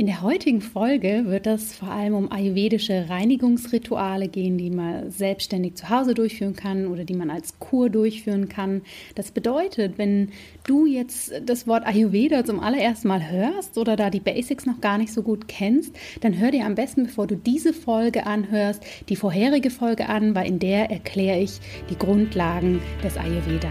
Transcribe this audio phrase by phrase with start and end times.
[0.00, 5.74] In der heutigen Folge wird es vor allem um ayurvedische Reinigungsrituale gehen, die man selbstständig
[5.74, 8.80] zu Hause durchführen kann oder die man als Kur durchführen kann.
[9.14, 10.30] Das bedeutet, wenn
[10.66, 14.96] du jetzt das Wort Ayurveda zum allerersten Mal hörst oder da die Basics noch gar
[14.96, 19.16] nicht so gut kennst, dann hör dir am besten, bevor du diese Folge anhörst, die
[19.16, 21.60] vorherige Folge an, weil in der erkläre ich
[21.90, 23.70] die Grundlagen des Ayurveda.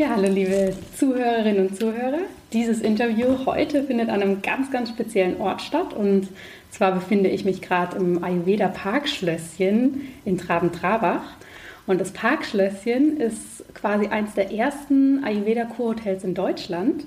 [0.00, 2.20] Ja, hallo liebe Zuhörerinnen und Zuhörer.
[2.54, 5.92] Dieses Interview heute findet an einem ganz, ganz speziellen Ort statt.
[5.92, 6.28] Und
[6.70, 11.36] zwar befinde ich mich gerade im Ayurveda Parkschlösschen in Traben-Trabach.
[11.86, 17.04] Und das Parkschlösschen ist quasi eines der ersten Ayurveda-Kurhotels in Deutschland.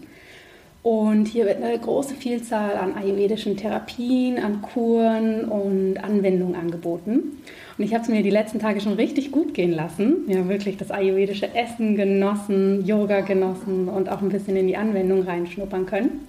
[0.83, 7.41] Und hier wird eine große Vielzahl an ayurvedischen Therapien, an Kuren und Anwendungen angeboten.
[7.77, 10.25] Und ich habe es mir die letzten Tage schon richtig gut gehen lassen.
[10.27, 15.23] Ja, wirklich das ayurvedische Essen genossen, Yoga genossen und auch ein bisschen in die Anwendung
[15.23, 16.27] reinschnuppern können.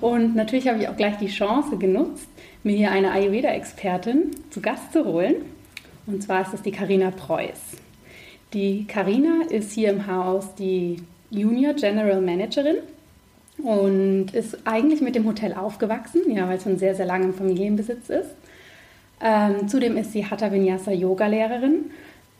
[0.00, 2.28] Und natürlich habe ich auch gleich die Chance genutzt,
[2.64, 5.36] mir hier eine Ayurveda-Expertin zu Gast zu holen.
[6.08, 7.76] Und zwar ist es die Karina Preuß.
[8.52, 10.96] Die Karina ist hier im Haus die
[11.30, 12.78] Junior General Managerin
[13.58, 17.34] und ist eigentlich mit dem Hotel aufgewachsen, ja, weil es schon sehr, sehr lange im
[17.34, 18.30] Familienbesitz ist.
[19.20, 21.90] Ähm, zudem ist sie Hatha Vinyasa Yoga-Lehrerin,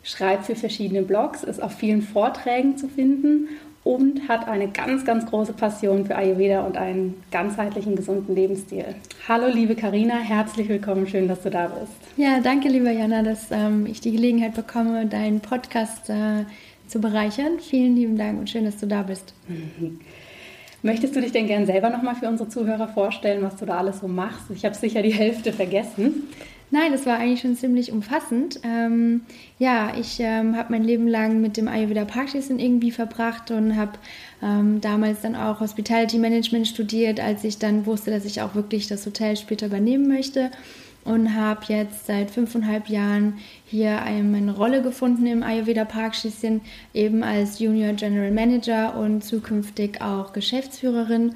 [0.03, 3.49] schreibt für verschiedene Blogs, ist auf vielen Vorträgen zu finden
[3.83, 8.85] und hat eine ganz, ganz große Passion für Ayurveda und einen ganzheitlichen, gesunden Lebensstil.
[9.29, 11.93] Hallo, liebe Karina, herzlich willkommen, schön, dass du da bist.
[12.17, 16.45] Ja, danke, liebe Jana, dass ähm, ich die Gelegenheit bekomme, deinen Podcast äh,
[16.89, 17.61] zu bereichern.
[17.61, 19.33] Vielen lieben Dank und schön, dass du da bist.
[20.87, 23.99] Möchtest du dich denn gern selber nochmal für unsere Zuhörer vorstellen, was du da alles
[23.99, 24.45] so machst?
[24.55, 26.29] Ich habe sicher die Hälfte vergessen.
[26.71, 28.61] Nein, das war eigentlich schon ziemlich umfassend.
[28.63, 29.23] Ähm,
[29.59, 33.93] ja, ich ähm, habe mein Leben lang mit dem Ayurveda Praxisen irgendwie verbracht und habe
[34.41, 38.87] ähm, damals dann auch Hospitality Management studiert, als ich dann wusste, dass ich auch wirklich
[38.87, 40.53] das Hotel später übernehmen möchte
[41.05, 46.61] und habe jetzt seit fünfeinhalb Jahren hier meine Rolle gefunden im Ayurveda Parkschießchen,
[46.95, 51.35] eben als Junior General Manager und zukünftig auch Geschäftsführerin.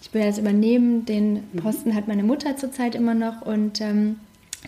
[0.00, 1.58] Ich will jetzt übernehmen, den mhm.
[1.58, 4.16] Posten hat meine Mutter zurzeit immer noch und ähm,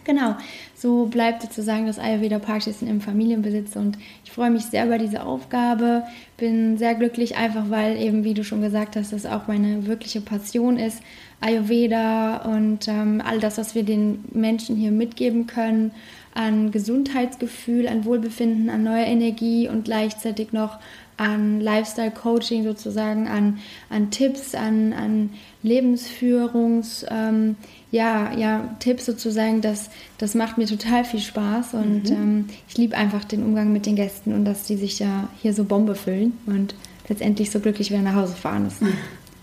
[0.02, 0.34] Genau,
[0.74, 5.22] so bleibt sozusagen das Ayurveda Parkschießen im Familienbesitz und ich freue mich sehr über diese
[5.22, 6.02] Aufgabe,
[6.36, 10.20] bin sehr glücklich, einfach weil eben, wie du schon gesagt hast, das auch meine wirkliche
[10.20, 11.00] Passion ist,
[11.40, 15.92] Ayurveda und ähm, all das, was wir den Menschen hier mitgeben können,
[16.34, 20.78] an Gesundheitsgefühl, an Wohlbefinden, an neuer Energie und gleichzeitig noch
[21.16, 23.58] an Lifestyle-Coaching sozusagen, an,
[23.88, 25.30] an Tipps, an, an
[25.62, 27.54] Lebensführungs, ähm,
[27.92, 32.16] ja, ja, Tipps sozusagen, das, das macht mir total viel Spaß und mhm.
[32.16, 35.54] ähm, ich liebe einfach den Umgang mit den Gästen und dass die sich ja hier
[35.54, 36.74] so Bombe füllen und
[37.08, 38.64] letztendlich so glücklich wieder nach Hause fahren.
[38.64, 38.74] Das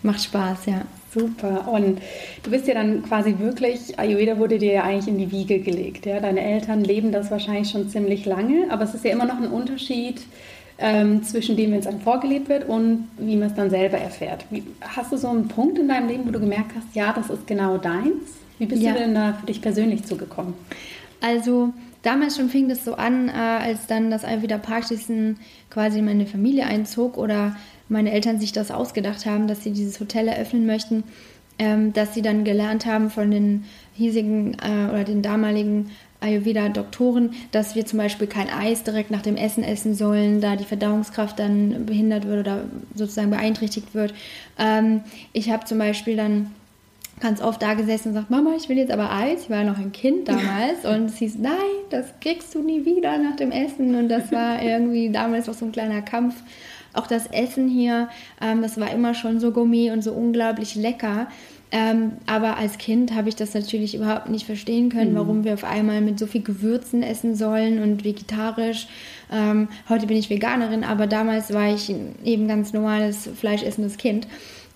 [0.03, 0.81] macht Spaß, ja.
[1.13, 1.67] Super.
[1.67, 2.01] Und
[2.43, 6.05] du bist ja dann quasi wirklich, Ayurveda wurde dir ja eigentlich in die Wiege gelegt.
[6.05, 6.19] Ja?
[6.19, 9.47] Deine Eltern leben das wahrscheinlich schon ziemlich lange, aber es ist ja immer noch ein
[9.47, 10.21] Unterschied
[10.77, 14.45] ähm, zwischen dem, wenn es einem vorgelebt wird und wie man es dann selber erfährt.
[14.49, 17.29] Wie, hast du so einen Punkt in deinem Leben, wo du gemerkt hast, ja, das
[17.29, 18.39] ist genau deins?
[18.57, 18.93] Wie bist ja.
[18.93, 20.53] du denn da für dich persönlich zugekommen?
[21.19, 21.73] Also
[22.03, 25.39] damals schon fing das so an, äh, als dann das Ayurveda Praxisen
[25.69, 27.55] quasi in meine Familie einzog oder
[27.91, 31.03] meine Eltern sich das ausgedacht haben, dass sie dieses Hotel eröffnen möchten,
[31.59, 35.91] ähm, dass sie dann gelernt haben von den hiesigen äh, oder den damaligen
[36.21, 40.65] Ayurveda-Doktoren, dass wir zum Beispiel kein Eis direkt nach dem Essen essen sollen, da die
[40.65, 42.63] Verdauungskraft dann behindert wird oder
[42.95, 44.13] sozusagen beeinträchtigt wird.
[44.57, 45.01] Ähm,
[45.33, 46.51] ich habe zum Beispiel dann
[47.19, 49.43] ganz oft da gesessen und sagt, Mama, ich will jetzt aber Eis.
[49.43, 51.55] Ich war ja noch ein Kind damals und es hieß, nein,
[51.89, 53.95] das kriegst du nie wieder nach dem Essen.
[53.95, 56.35] Und das war irgendwie damals auch so ein kleiner Kampf.
[56.93, 58.09] Auch das Essen hier,
[58.41, 61.27] ähm, das war immer schon so Gourmet und so unglaublich lecker.
[61.73, 65.17] Ähm, aber als Kind habe ich das natürlich überhaupt nicht verstehen können, mhm.
[65.17, 68.87] warum wir auf einmal mit so viel Gewürzen essen sollen und vegetarisch.
[69.31, 71.93] Ähm, heute bin ich Veganerin, aber damals war ich
[72.25, 74.27] eben ganz normales fleischessendes Kind.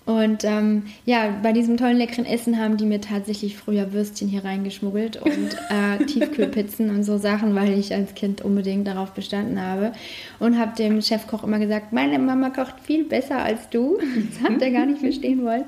[0.06, 4.44] Und ähm, ja, bei diesem tollen leckeren Essen haben die mir tatsächlich früher Würstchen hier
[4.44, 9.92] reingeschmuggelt und äh, Tiefkühlpizzen und so Sachen, weil ich als Kind unbedingt darauf bestanden habe.
[10.38, 13.98] Und habe dem Chefkoch immer gesagt, meine Mama kocht viel besser als du.
[14.26, 15.64] Das hat er gar nicht verstehen wollen.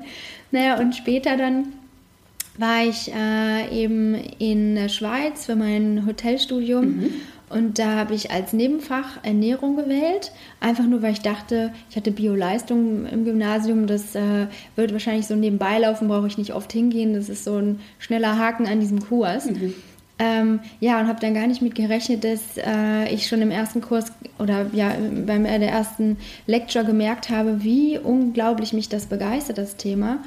[0.51, 1.73] Naja, und später dann
[2.57, 6.85] war ich äh, eben in der Schweiz für mein Hotelstudium.
[6.85, 7.13] Mhm.
[7.49, 12.11] Und da habe ich als Nebenfach Ernährung gewählt, einfach nur, weil ich dachte, ich hatte
[12.11, 17.13] Bio-Leistung im Gymnasium, das äh, wird wahrscheinlich so nebenbei laufen, brauche ich nicht oft hingehen,
[17.13, 19.45] das ist so ein schneller Haken an diesem Kurs.
[19.45, 19.73] Mhm.
[20.21, 23.79] Ähm, ja, und habe dann gar nicht mit gerechnet, dass äh, ich schon im ersten
[23.79, 24.91] Kurs oder ja,
[25.25, 30.19] beim äh, der ersten Lecture gemerkt habe, wie unglaublich mich das begeistert, das Thema.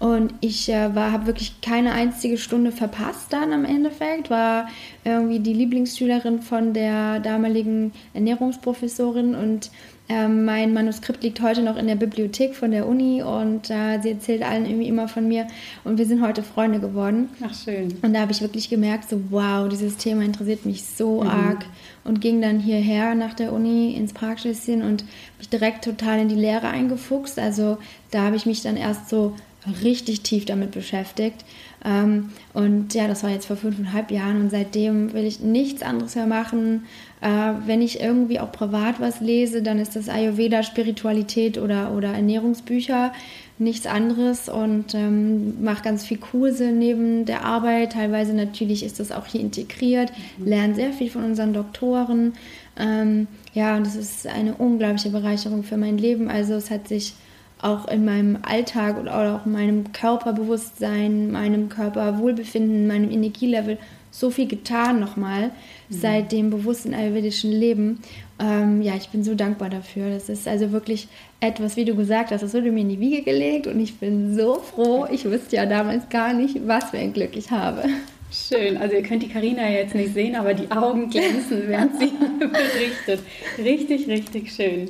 [0.00, 4.66] Und ich äh, habe wirklich keine einzige Stunde verpasst dann am Endeffekt, war
[5.04, 9.70] irgendwie die Lieblingsschülerin von der damaligen Ernährungsprofessorin und
[10.08, 14.10] äh, mein Manuskript liegt heute noch in der Bibliothek von der Uni und äh, sie
[14.10, 15.46] erzählt allen irgendwie immer von mir
[15.84, 17.28] und wir sind heute Freunde geworden.
[17.44, 17.94] Ach schön.
[18.00, 21.28] Und da habe ich wirklich gemerkt, so wow, dieses Thema interessiert mich so mhm.
[21.28, 21.66] arg
[22.04, 25.04] und ging dann hierher nach der Uni ins Pragschlösschen und
[25.36, 27.38] mich direkt total in die Lehre eingefuchst.
[27.38, 27.76] Also
[28.10, 29.36] da habe ich mich dann erst so
[29.82, 31.44] richtig tief damit beschäftigt.
[31.84, 36.14] Ähm, und ja, das war jetzt vor fünfeinhalb Jahren und seitdem will ich nichts anderes
[36.14, 36.84] mehr machen.
[37.20, 42.12] Äh, wenn ich irgendwie auch privat was lese, dann ist das Ayurveda, Spiritualität oder, oder
[42.12, 43.12] Ernährungsbücher,
[43.58, 47.92] nichts anderes und ähm, mache ganz viel Kurse neben der Arbeit.
[47.92, 50.46] Teilweise natürlich ist das auch hier integriert, mhm.
[50.46, 52.34] lerne sehr viel von unseren Doktoren.
[52.78, 56.30] Ähm, ja, und das ist eine unglaubliche Bereicherung für mein Leben.
[56.30, 57.14] Also es hat sich
[57.62, 63.78] auch in meinem Alltag oder auch in meinem Körperbewusstsein, meinem Körperwohlbefinden, meinem Energielevel
[64.10, 65.50] so viel getan nochmal mhm.
[65.88, 68.00] seit dem bewussten ayurvedischen Leben.
[68.40, 70.10] Ähm, ja, ich bin so dankbar dafür.
[70.10, 71.08] Das ist also wirklich
[71.40, 74.34] etwas, wie du gesagt hast, das wurde mir in die Wiege gelegt und ich bin
[74.34, 75.06] so froh.
[75.10, 77.84] Ich wusste ja damals gar nicht, was für ein Glück ich habe.
[78.32, 82.12] Schön, also ihr könnt die Karina jetzt nicht sehen, aber die Augen glänzen, während sie
[82.38, 83.20] berichtet.
[83.58, 84.88] Richtig, richtig schön.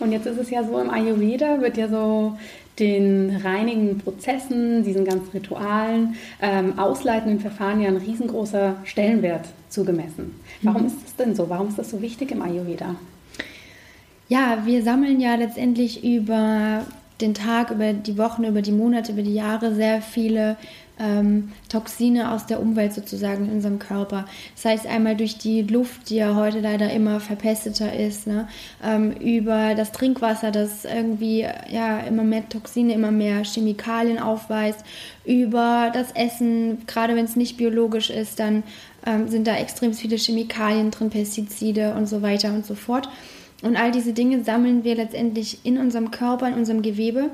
[0.00, 2.36] Und jetzt ist es ja so, im Ayurveda wird ja so
[2.78, 10.40] den reinigen Prozessen, diesen ganzen Ritualen, ähm, ausleitenden Verfahren ja ein riesengroßer Stellenwert zugemessen.
[10.62, 10.88] Warum mhm.
[10.88, 11.48] ist das denn so?
[11.48, 12.94] Warum ist das so wichtig im Ayurveda?
[14.28, 16.84] Ja, wir sammeln ja letztendlich über
[17.20, 20.56] den Tag, über die Wochen, über die Monate, über die Jahre sehr viele
[20.98, 24.26] ähm, Toxine aus der Umwelt sozusagen in unserem Körper.
[24.54, 28.48] Das heißt einmal durch die Luft, die ja heute leider immer verpesteter ist, ne?
[28.84, 34.84] ähm, über das Trinkwasser, das irgendwie ja immer mehr Toxine, immer mehr Chemikalien aufweist,
[35.24, 38.62] über das Essen, gerade wenn es nicht biologisch ist, dann
[39.06, 43.08] ähm, sind da extrem viele Chemikalien drin, Pestizide und so weiter und so fort.
[43.62, 47.30] Und all diese Dinge sammeln wir letztendlich in unserem Körper, in unserem Gewebe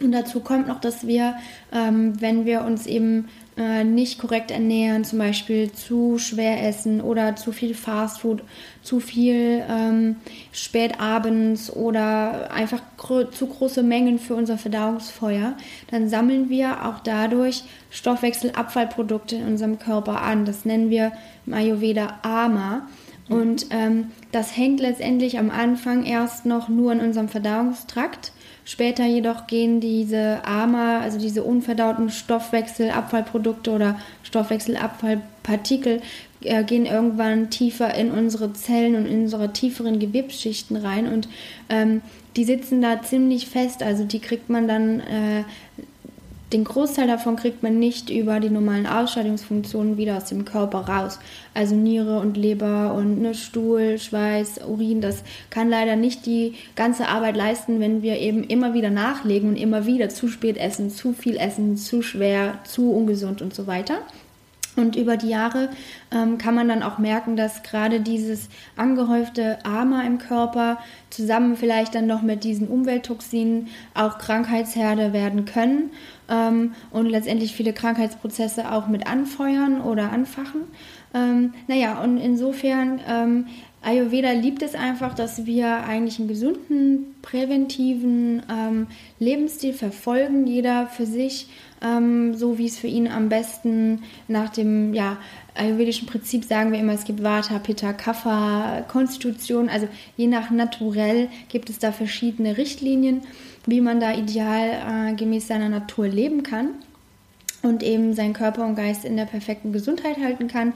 [0.00, 1.36] und dazu kommt noch, dass wir,
[1.72, 7.36] ähm, wenn wir uns eben äh, nicht korrekt ernähren, zum Beispiel zu schwer essen oder
[7.36, 8.42] zu viel Fastfood,
[8.82, 10.16] zu viel ähm,
[10.52, 15.56] spät abends oder einfach gro zu große Mengen für unser Verdauungsfeuer,
[15.90, 20.44] dann sammeln wir auch dadurch Stoffwechselabfallprodukte in unserem Körper an.
[20.44, 21.12] Das nennen wir
[21.46, 22.86] im Ayurveda Ama.
[23.28, 28.32] Und ähm, das hängt letztendlich am Anfang erst noch nur in unserem Verdauungstrakt
[28.68, 36.02] Später jedoch gehen diese AMA, also diese unverdauten Stoffwechselabfallprodukte oder Stoffwechselabfallpartikel,
[36.40, 41.28] äh, gehen irgendwann tiefer in unsere Zellen und in unsere tieferen Gewebsschichten rein und
[41.68, 42.02] ähm,
[42.34, 43.84] die sitzen da ziemlich fest.
[43.84, 45.44] Also die kriegt man dann äh,
[46.56, 51.18] den Großteil davon kriegt man nicht über die normalen Ausscheidungsfunktionen wieder aus dem Körper raus.
[51.52, 57.08] Also Niere und Leber und ne, Stuhl, Schweiß, Urin, das kann leider nicht die ganze
[57.08, 61.12] Arbeit leisten, wenn wir eben immer wieder nachlegen und immer wieder zu spät essen, zu
[61.12, 63.98] viel essen, zu schwer, zu ungesund und so weiter.
[64.76, 65.70] Und über die Jahre
[66.10, 71.94] ähm, kann man dann auch merken, dass gerade dieses angehäufte Ama im Körper zusammen vielleicht
[71.94, 75.90] dann noch mit diesen Umwelttoxinen auch Krankheitsherde werden können
[76.28, 80.62] ähm, und letztendlich viele Krankheitsprozesse auch mit anfeuern oder anfachen.
[81.14, 83.46] Ähm, naja, und insofern, ähm,
[83.86, 88.88] Ayurveda liebt es einfach, dass wir eigentlich einen gesunden, präventiven ähm,
[89.20, 91.48] Lebensstil verfolgen, jeder für sich,
[91.80, 95.18] ähm, so wie es für ihn am besten nach dem ja,
[95.54, 101.28] ayurvedischen Prinzip sagen wir immer, es gibt Vata, Pitta, Kapha, Konstitution, also je nach Naturell
[101.48, 103.22] gibt es da verschiedene Richtlinien
[103.66, 106.70] wie man da ideal äh, gemäß seiner Natur leben kann
[107.62, 110.72] und eben seinen Körper und Geist in der perfekten Gesundheit halten kann.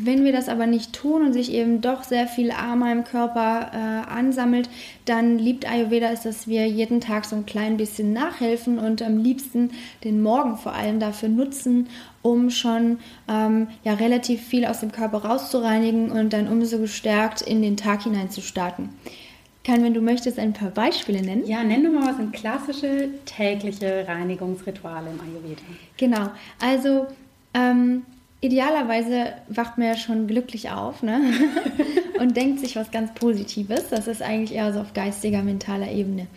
[0.00, 3.72] Wenn wir das aber nicht tun und sich eben doch sehr viel Ama im Körper
[3.72, 4.70] äh, ansammelt,
[5.06, 9.18] dann liebt Ayurveda es, dass wir jeden Tag so ein klein bisschen nachhelfen und am
[9.18, 9.72] liebsten
[10.04, 11.88] den Morgen vor allem dafür nutzen,
[12.22, 17.60] um schon ähm, ja, relativ viel aus dem Körper rauszureinigen und dann umso gestärkt in
[17.60, 18.90] den Tag hinein zu starten.
[19.68, 21.46] Kann, wenn du möchtest, ein paar Beispiele nennen.
[21.46, 25.60] Ja, nenn doch mal, was sind klassische tägliche Reinigungsrituale im Ayurveda?
[25.98, 27.06] Genau, also
[27.52, 28.06] ähm,
[28.40, 31.20] idealerweise wacht man ja schon glücklich auf ne?
[32.18, 33.90] und denkt sich was ganz Positives.
[33.90, 36.28] Das ist eigentlich eher so auf geistiger, mentaler Ebene.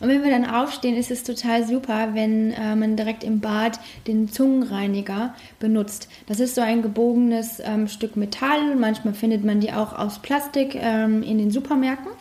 [0.00, 3.80] Und wenn wir dann aufstehen, ist es total super, wenn äh, man direkt im Bad
[4.06, 6.08] den Zungenreiniger benutzt.
[6.26, 8.76] Das ist so ein gebogenes ähm, Stück Metall.
[8.76, 12.12] Manchmal findet man die auch aus Plastik ähm, in den Supermärkten.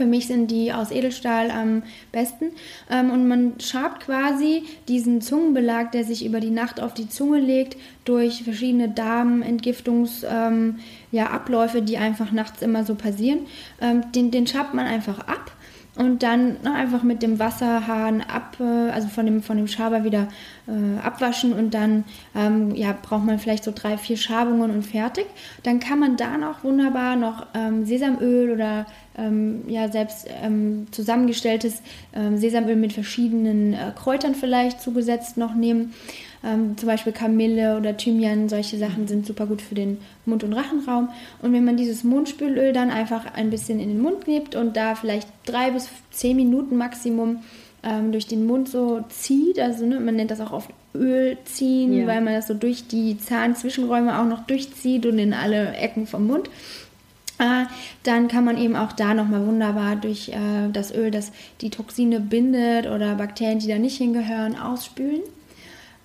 [0.00, 2.52] Für mich sind die aus Edelstahl am besten.
[2.90, 7.38] Ähm, und man schabt quasi diesen Zungenbelag, der sich über die Nacht auf die Zunge
[7.38, 7.76] legt,
[8.06, 10.78] durch verschiedene Darmentgiftungsabläufe, ähm,
[11.12, 13.40] ja, die einfach nachts immer so passieren.
[13.82, 15.52] Ähm, den, den schabt man einfach ab
[15.96, 20.04] und dann na, einfach mit dem Wasserhahn ab, äh, also von dem, von dem Schaber
[20.04, 20.28] wieder
[20.66, 22.04] äh, abwaschen und dann
[22.34, 25.26] ähm, ja, braucht man vielleicht so drei, vier Schabungen und fertig.
[25.62, 28.86] Dann kann man da noch wunderbar noch ähm, Sesamöl oder
[29.20, 31.82] ähm, ja, selbst ähm, zusammengestelltes
[32.14, 35.92] ähm, Sesamöl mit verschiedenen äh, Kräutern vielleicht zugesetzt noch nehmen.
[36.42, 40.54] Ähm, zum Beispiel Kamille oder Thymian, solche Sachen sind super gut für den Mund- und
[40.54, 41.10] Rachenraum.
[41.42, 44.94] Und wenn man dieses Mundspülöl dann einfach ein bisschen in den Mund gibt und da
[44.94, 47.40] vielleicht drei bis zehn Minuten Maximum
[47.82, 51.92] ähm, durch den Mund so zieht, also ne, man nennt das auch oft Öl ziehen,
[51.92, 52.06] ja.
[52.06, 56.26] weil man das so durch die Zahnzwischenräume auch noch durchzieht und in alle Ecken vom
[56.26, 56.48] Mund.
[57.40, 57.64] Äh,
[58.02, 61.32] dann kann man eben auch da nochmal wunderbar durch äh, das Öl, das
[61.62, 65.22] die Toxine bindet oder Bakterien, die da nicht hingehören, ausspülen.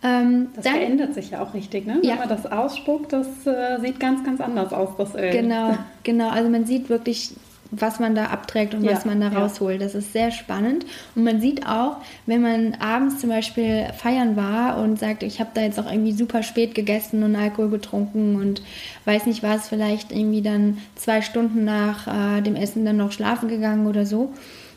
[0.01, 1.98] Ähm, das dann, verändert sich ja auch richtig, ne?
[2.01, 2.15] Wenn ja.
[2.15, 5.32] man das ausspuckt, das äh, sieht ganz, ganz anders aus, das Öl.
[5.32, 6.30] Genau, genau.
[6.30, 7.32] Also man sieht wirklich,
[7.72, 9.82] was man da abträgt und ja, was man da rausholt.
[9.82, 10.86] Das ist sehr spannend.
[11.16, 15.50] Und man sieht auch, wenn man abends zum Beispiel feiern war und sagt, ich habe
[15.54, 18.62] da jetzt auch irgendwie super spät gegessen und Alkohol getrunken und
[19.06, 23.50] weiß nicht was, vielleicht irgendwie dann zwei Stunden nach äh, dem Essen dann noch schlafen
[23.50, 24.34] gegangen oder so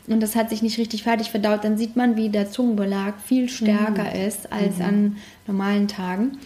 [0.09, 3.47] und das hat sich nicht richtig fertig verdaut, dann sieht man, wie der Zungenbelag viel
[3.47, 4.27] stärker mhm.
[4.27, 4.85] ist als mhm.
[4.85, 6.39] an normalen Tagen.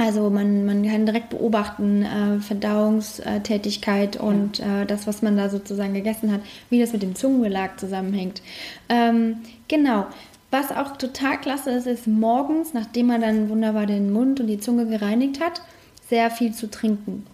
[0.00, 5.92] Also man, man kann direkt beobachten, äh, Verdauungstätigkeit und äh, das, was man da sozusagen
[5.92, 6.40] gegessen hat,
[6.70, 8.40] wie das mit dem Zungenbelag zusammenhängt.
[8.88, 10.06] Ähm, genau.
[10.50, 14.58] Was auch total klasse ist, ist morgens, nachdem man dann wunderbar den Mund und die
[14.58, 15.60] Zunge gereinigt hat,
[16.08, 17.26] sehr viel zu trinken.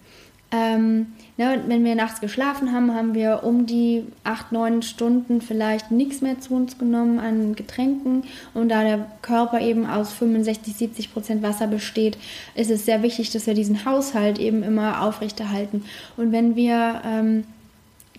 [0.49, 5.91] Ähm, ne, wenn wir nachts geschlafen haben, haben wir um die 8, 9 Stunden vielleicht
[5.91, 8.23] nichts mehr zu uns genommen an Getränken.
[8.53, 12.17] Und da der Körper eben aus 65, 70 Prozent Wasser besteht,
[12.55, 15.83] ist es sehr wichtig, dass wir diesen Haushalt eben immer aufrechterhalten.
[16.15, 17.43] Und wenn wir ähm,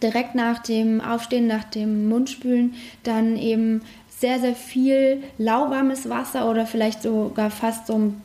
[0.02, 3.80] direkt nach dem Aufstehen, nach dem Mundspülen, dann eben
[4.10, 8.22] sehr, sehr viel lauwarmes Wasser oder vielleicht sogar fast so ein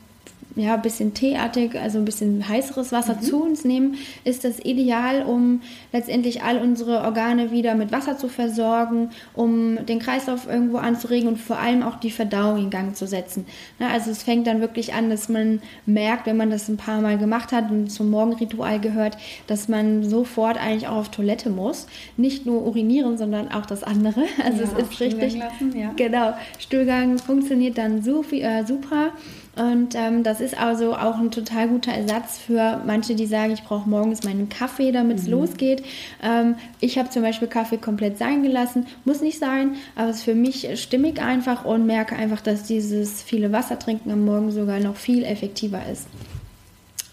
[0.56, 3.22] ja, ein bisschen teeartig, also ein bisschen heißeres Wasser mhm.
[3.22, 8.28] zu uns nehmen, ist das ideal, um letztendlich all unsere Organe wieder mit Wasser zu
[8.28, 13.06] versorgen, um den Kreislauf irgendwo anzuregen und vor allem auch die Verdauung in Gang zu
[13.06, 13.46] setzen.
[13.78, 17.00] Na, also es fängt dann wirklich an, dass man merkt, wenn man das ein paar
[17.00, 19.16] Mal gemacht hat und zum Morgenritual gehört,
[19.48, 21.86] dass man sofort eigentlich auch auf Toilette muss.
[22.16, 24.24] Nicht nur urinieren, sondern auch das andere.
[24.44, 25.38] Also ja, es ist richtig.
[25.38, 25.92] Lassen, ja.
[25.96, 26.34] Genau.
[26.58, 29.12] Stuhlgang funktioniert dann so viel, äh, super.
[29.56, 33.62] Und ähm, das ist also auch ein total guter Ersatz für manche, die sagen, ich
[33.62, 35.32] brauche morgens meinen Kaffee, damit es mhm.
[35.32, 35.84] losgeht.
[36.22, 38.86] Ähm, ich habe zum Beispiel Kaffee komplett sein gelassen.
[39.04, 43.22] Muss nicht sein, aber es ist für mich stimmig einfach und merke einfach, dass dieses
[43.22, 46.08] viele Wasser trinken am Morgen sogar noch viel effektiver ist.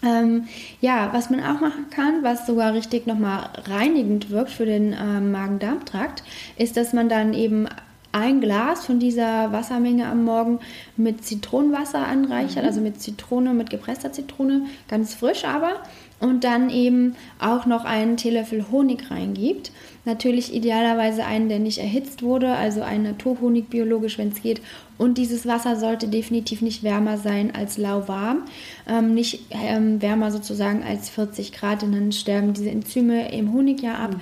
[0.04, 0.48] Ähm,
[0.80, 5.30] ja, was man auch machen kann, was sogar richtig nochmal reinigend wirkt für den ähm,
[5.30, 6.24] Magen-Darm-Trakt,
[6.56, 7.68] ist, dass man dann eben
[8.12, 10.60] ein Glas von dieser Wassermenge am Morgen
[10.96, 12.68] mit Zitronenwasser anreichert, mhm.
[12.68, 15.82] also mit Zitrone, mit gepresster Zitrone, ganz frisch aber.
[16.20, 19.72] Und dann eben auch noch einen Teelöffel Honig reingibt.
[20.04, 24.60] Natürlich idealerweise einen, der nicht erhitzt wurde, also ein Naturhonig biologisch, wenn es geht.
[24.98, 28.44] Und dieses Wasser sollte definitiv nicht wärmer sein als lauwarm,
[28.88, 33.82] ähm, nicht ähm, wärmer sozusagen als 40 Grad, denn dann sterben diese Enzyme im Honig
[33.82, 34.12] ja ab.
[34.12, 34.20] Mhm.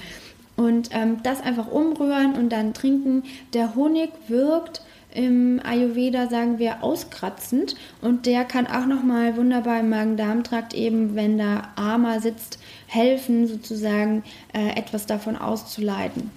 [0.61, 3.23] Und ähm, das einfach umrühren und dann trinken.
[3.55, 4.83] Der Honig wirkt
[5.14, 11.38] im Ayurveda, sagen wir, auskratzend und der kann auch nochmal wunderbar im Magen-Darm-Trakt eben, wenn
[11.38, 16.31] da Ama sitzt, helfen, sozusagen äh, etwas davon auszuleiten.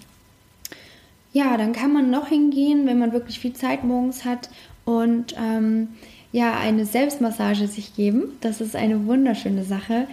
[1.34, 4.50] Ja, dann kann man noch hingehen, wenn man wirklich viel Zeit morgens hat
[4.86, 5.90] und ähm,
[6.32, 8.38] ja, eine Selbstmassage sich geben.
[8.42, 10.08] Das ist eine wunderschöne Sache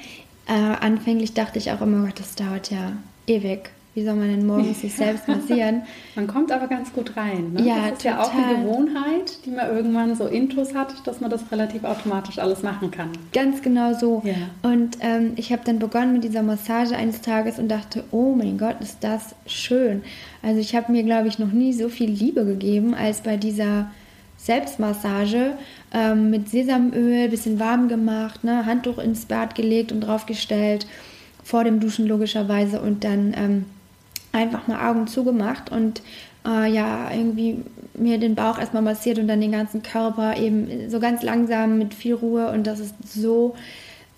[0.50, 2.92] äh, anfänglich dachte ich auch immer, das dauert ja
[3.28, 3.70] ewig.
[3.94, 5.82] Wie soll man denn morgens sich selbst massieren?
[6.14, 7.54] man kommt aber ganz gut rein.
[7.54, 7.62] Ne?
[7.62, 8.12] Ja, das ist total.
[8.12, 12.38] ja auch eine Gewohnheit, die man irgendwann so intus hat, dass man das relativ automatisch
[12.38, 13.10] alles machen kann.
[13.32, 14.22] Ganz genau so.
[14.24, 14.34] Ja.
[14.62, 18.58] Und ähm, ich habe dann begonnen mit dieser Massage eines Tages und dachte, oh mein
[18.58, 20.02] Gott, ist das schön.
[20.40, 23.90] Also ich habe mir, glaube ich, noch nie so viel Liebe gegeben als bei dieser
[24.36, 25.54] Selbstmassage
[25.92, 30.86] ähm, mit Sesamöl, bisschen warm gemacht, ne, Handtuch ins Bad gelegt und draufgestellt,
[31.42, 33.64] vor dem Duschen logischerweise und dann ähm,
[34.32, 36.02] einfach mal Augen zugemacht und
[36.46, 37.58] äh, ja, irgendwie
[37.94, 41.94] mir den Bauch erstmal massiert und dann den ganzen Körper eben so ganz langsam mit
[41.94, 43.54] viel Ruhe und das ist so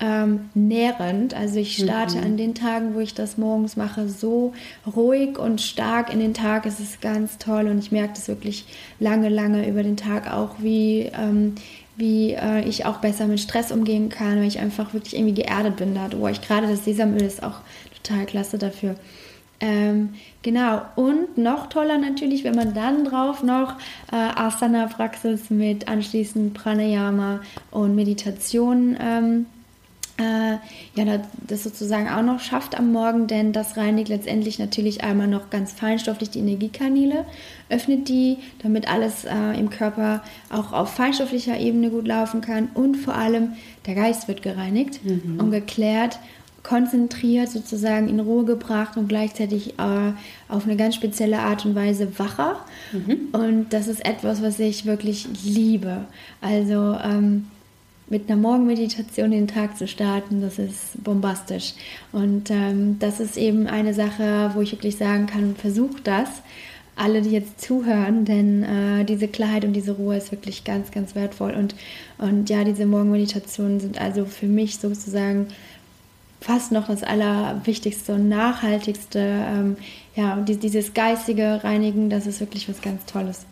[0.03, 1.33] ähm, nährend.
[1.33, 2.25] Also ich starte mhm.
[2.25, 4.53] an den Tagen, wo ich das morgens mache, so
[4.95, 6.67] ruhig und stark in den Tag.
[6.67, 8.67] Es ist ganz toll und ich merke das wirklich
[8.99, 11.55] lange, lange über den Tag auch, wie, ähm,
[11.97, 15.77] wie äh, ich auch besser mit Stress umgehen kann, weil ich einfach wirklich irgendwie geerdet
[15.77, 16.09] bin da.
[16.17, 17.61] Wo ich gerade das Sesamöl ist auch
[18.03, 18.97] total klasse dafür.
[19.63, 23.77] Ähm, genau, und noch toller natürlich, wenn man dann drauf noch
[24.11, 27.41] äh, Asana-Praxis mit anschließend Pranayama
[27.71, 29.47] und Meditation ähm,
[30.19, 30.59] äh,
[30.95, 35.49] ja, das sozusagen auch noch schafft am Morgen, denn das reinigt letztendlich natürlich einmal noch
[35.49, 37.25] ganz feinstofflich die Energiekanäle,
[37.71, 42.97] öffnet die, damit alles äh, im Körper auch auf feinstofflicher Ebene gut laufen kann und
[42.97, 43.53] vor allem
[43.87, 45.41] der Geist wird gereinigt mhm.
[45.41, 46.19] und geklärt,
[46.63, 50.13] konzentriert, sozusagen in Ruhe gebracht und gleichzeitig äh,
[50.49, 52.65] auf eine ganz spezielle Art und Weise wacher.
[52.93, 53.29] Mhm.
[53.33, 56.05] Und das ist etwas, was ich wirklich liebe.
[56.41, 57.47] Also ähm,
[58.09, 61.73] mit einer Morgenmeditation den Tag zu starten, das ist bombastisch.
[62.13, 66.29] Und ähm, das ist eben eine Sache, wo ich wirklich sagen kann, versucht das,
[66.95, 71.15] alle, die jetzt zuhören, denn äh, diese Klarheit und diese Ruhe ist wirklich ganz, ganz
[71.15, 71.53] wertvoll.
[71.53, 71.75] Und,
[72.19, 75.47] und ja, diese Morgenmeditationen sind also für mich sozusagen
[76.43, 79.19] fast noch das Allerwichtigste und Nachhaltigste.
[79.19, 79.77] Ähm,
[80.15, 83.47] ja, dieses geistige Reinigen, das ist wirklich was ganz Tolles.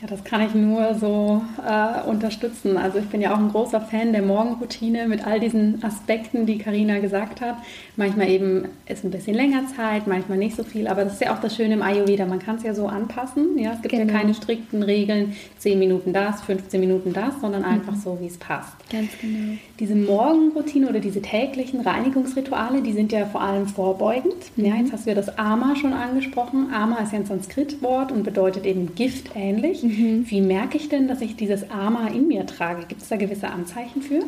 [0.00, 2.78] Ja, das kann ich nur so äh, unterstützen.
[2.78, 6.56] Also ich bin ja auch ein großer Fan der Morgenroutine mit all diesen Aspekten, die
[6.56, 7.56] Karina gesagt hat.
[7.96, 11.34] Manchmal eben ist ein bisschen länger Zeit, manchmal nicht so viel, aber das ist ja
[11.34, 12.24] auch das Schöne im Ayurveda.
[12.24, 13.58] Man kann es ja so anpassen.
[13.58, 14.10] Ja, es gibt genau.
[14.10, 18.00] ja keine strikten Regeln, 10 Minuten das, 15 Minuten das, sondern einfach mhm.
[18.00, 18.72] so, wie es passt.
[18.90, 19.58] Ganz genau.
[19.78, 24.56] Diese Morgenroutine oder diese täglichen Reinigungsrituale, die sind ja vor allem vorbeugend.
[24.56, 24.64] Mhm.
[24.64, 26.72] Ja, jetzt hast du ja das Ama schon angesprochen.
[26.72, 29.82] Ama ist ja ein Sanskritwort und bedeutet eben Gift ähnlich.
[29.90, 30.30] Mhm.
[30.30, 32.86] Wie merke ich denn, dass ich dieses Ama in mir trage?
[32.86, 34.22] Gibt es da gewisse Anzeichen für?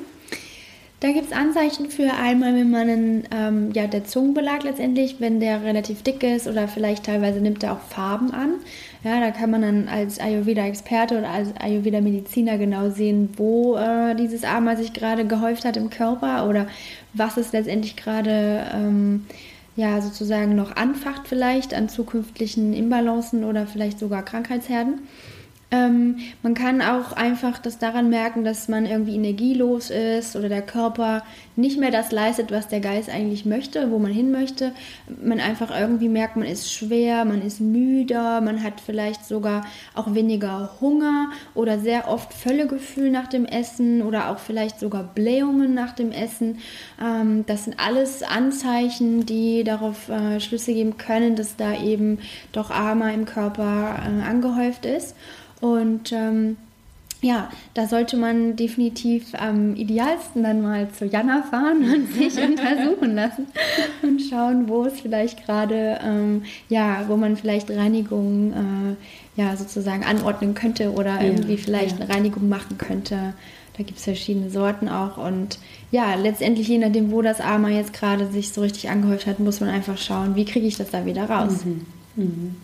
[0.98, 5.40] Da gibt es Anzeichen für einmal, wenn man einen, ähm, ja, der Zungenbelag letztendlich, wenn
[5.40, 8.55] der relativ dick ist oder vielleicht teilweise nimmt er auch Farben an.
[9.03, 14.44] Ja, da kann man dann als Ayurveda-Experte oder als Ayurveda-Mediziner genau sehen, wo äh, dieses
[14.44, 16.68] Ama sich gerade gehäuft hat im Körper oder
[17.14, 19.27] was es letztendlich gerade ähm,
[19.75, 25.01] ja, sozusagen noch anfacht vielleicht an zukünftigen Imbalancen oder vielleicht sogar Krankheitsherden.
[25.72, 30.61] Ähm, man kann auch einfach das daran merken, dass man irgendwie energielos ist oder der
[30.61, 31.22] Körper
[31.56, 34.72] nicht mehr das leistet, was der Geist eigentlich möchte, wo man hin möchte.
[35.22, 40.14] Man einfach irgendwie merkt, man ist schwer, man ist müder, man hat vielleicht sogar auch
[40.14, 45.92] weniger Hunger oder sehr oft Völlegefühl nach dem Essen oder auch vielleicht sogar Blähungen nach
[45.92, 46.58] dem Essen.
[47.02, 52.18] Ähm, das sind alles Anzeichen, die darauf äh, Schlüsse geben können, dass da eben
[52.52, 55.16] doch Ama im Körper äh, angehäuft ist.
[55.62, 56.57] Und ähm,
[57.22, 63.14] ja, da sollte man definitiv am idealsten dann mal zu Jana fahren und sich untersuchen
[63.14, 63.46] lassen
[64.03, 70.05] und schauen, wo es vielleicht gerade, ähm, ja, wo man vielleicht Reinigung äh, ja, sozusagen
[70.05, 72.05] anordnen könnte oder ja, irgendwie vielleicht ja.
[72.05, 73.35] eine Reinigung machen könnte.
[73.77, 75.16] Da gibt es verschiedene Sorten auch.
[75.16, 75.61] Und
[75.92, 79.61] ja, letztendlich, je nachdem, wo das Arma jetzt gerade sich so richtig angehäuft hat, muss
[79.61, 81.64] man einfach schauen, wie kriege ich das da wieder raus.
[81.64, 81.87] Mhm.
[82.16, 82.57] Mhm.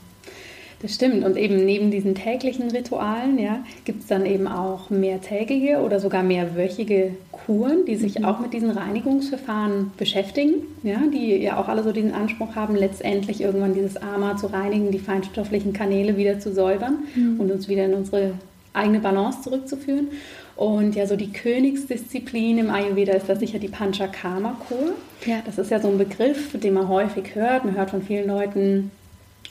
[0.80, 1.24] Das stimmt.
[1.24, 6.22] Und eben neben diesen täglichen Ritualen ja, gibt es dann eben auch mehrtägige oder sogar
[6.22, 8.24] mehrwöchige Kuren, die sich mhm.
[8.24, 13.40] auch mit diesen Reinigungsverfahren beschäftigen, ja, die ja auch alle so diesen Anspruch haben, letztendlich
[13.40, 17.40] irgendwann dieses Ama zu reinigen, die feinstofflichen Kanäle wieder zu säubern mhm.
[17.40, 18.34] und uns wieder in unsere
[18.72, 20.08] eigene Balance zurückzuführen.
[20.54, 24.94] Und ja, so die Königsdisziplin im Ayurveda ist da sicher die Panchakarma-Kur.
[25.24, 25.36] Ja.
[25.46, 27.64] Das ist ja so ein Begriff, den man häufig hört.
[27.64, 28.90] Man hört von vielen Leuten,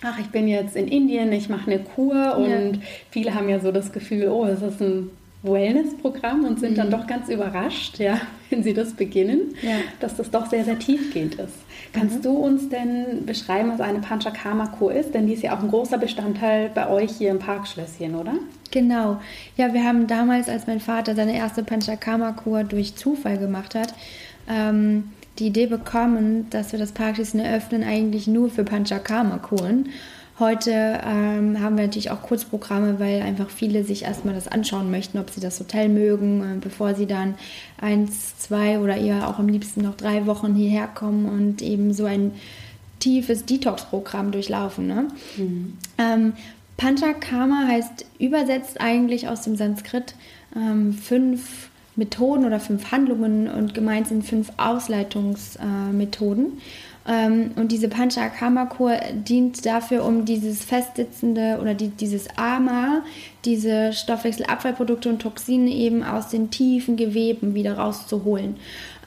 [0.04, 2.82] ach, ich bin jetzt in Indien, ich mache eine Kur und ja.
[3.10, 5.10] viele haben ja so das Gefühl, oh, es ist ein
[5.44, 6.76] Wellness-Programm und sind mhm.
[6.76, 9.78] dann doch ganz überrascht, ja, wenn sie das beginnen, ja.
[10.00, 11.54] dass das doch sehr, sehr tiefgehend ist.
[11.94, 12.22] Kannst mhm.
[12.24, 15.14] du uns denn beschreiben, was eine Panchakarma-Kur ist?
[15.14, 18.34] Denn die ist ja auch ein großer Bestandteil bei euch hier im Parkschlösschen, oder?
[18.72, 19.22] Genau.
[19.56, 23.94] Ja, wir haben damals, als mein Vater seine erste Panchakarma-Kur durch Zufall gemacht hat,
[24.50, 29.90] ähm, die Idee bekommen, dass wir das Parkschließen eröffnen, eigentlich nur für Panchakarma-Kuren.
[30.40, 35.18] Heute ähm, haben wir natürlich auch Kurzprogramme, weil einfach viele sich erstmal das anschauen möchten,
[35.18, 37.36] ob sie das Hotel mögen, äh, bevor sie dann
[37.82, 42.06] eins, zwei oder eher auch am liebsten noch drei Wochen hierher kommen und eben so
[42.06, 42.34] ein
[43.00, 44.86] tiefes Detox-Programm durchlaufen.
[44.86, 45.08] Ne?
[45.38, 45.78] Mhm.
[45.98, 46.34] Ähm,
[46.78, 50.14] Panchakarma heißt übersetzt eigentlich aus dem Sanskrit
[50.56, 56.46] ähm, fünf Methoden oder fünf Handlungen und gemeint sind fünf Ausleitungsmethoden.
[56.46, 56.62] Äh,
[57.08, 63.02] ähm, und diese Panchakarma-Kur dient dafür, um dieses festsitzende oder die, dieses Ama,
[63.46, 68.58] diese Stoffwechselabfallprodukte und Toxine eben aus den tiefen Geweben wieder rauszuholen.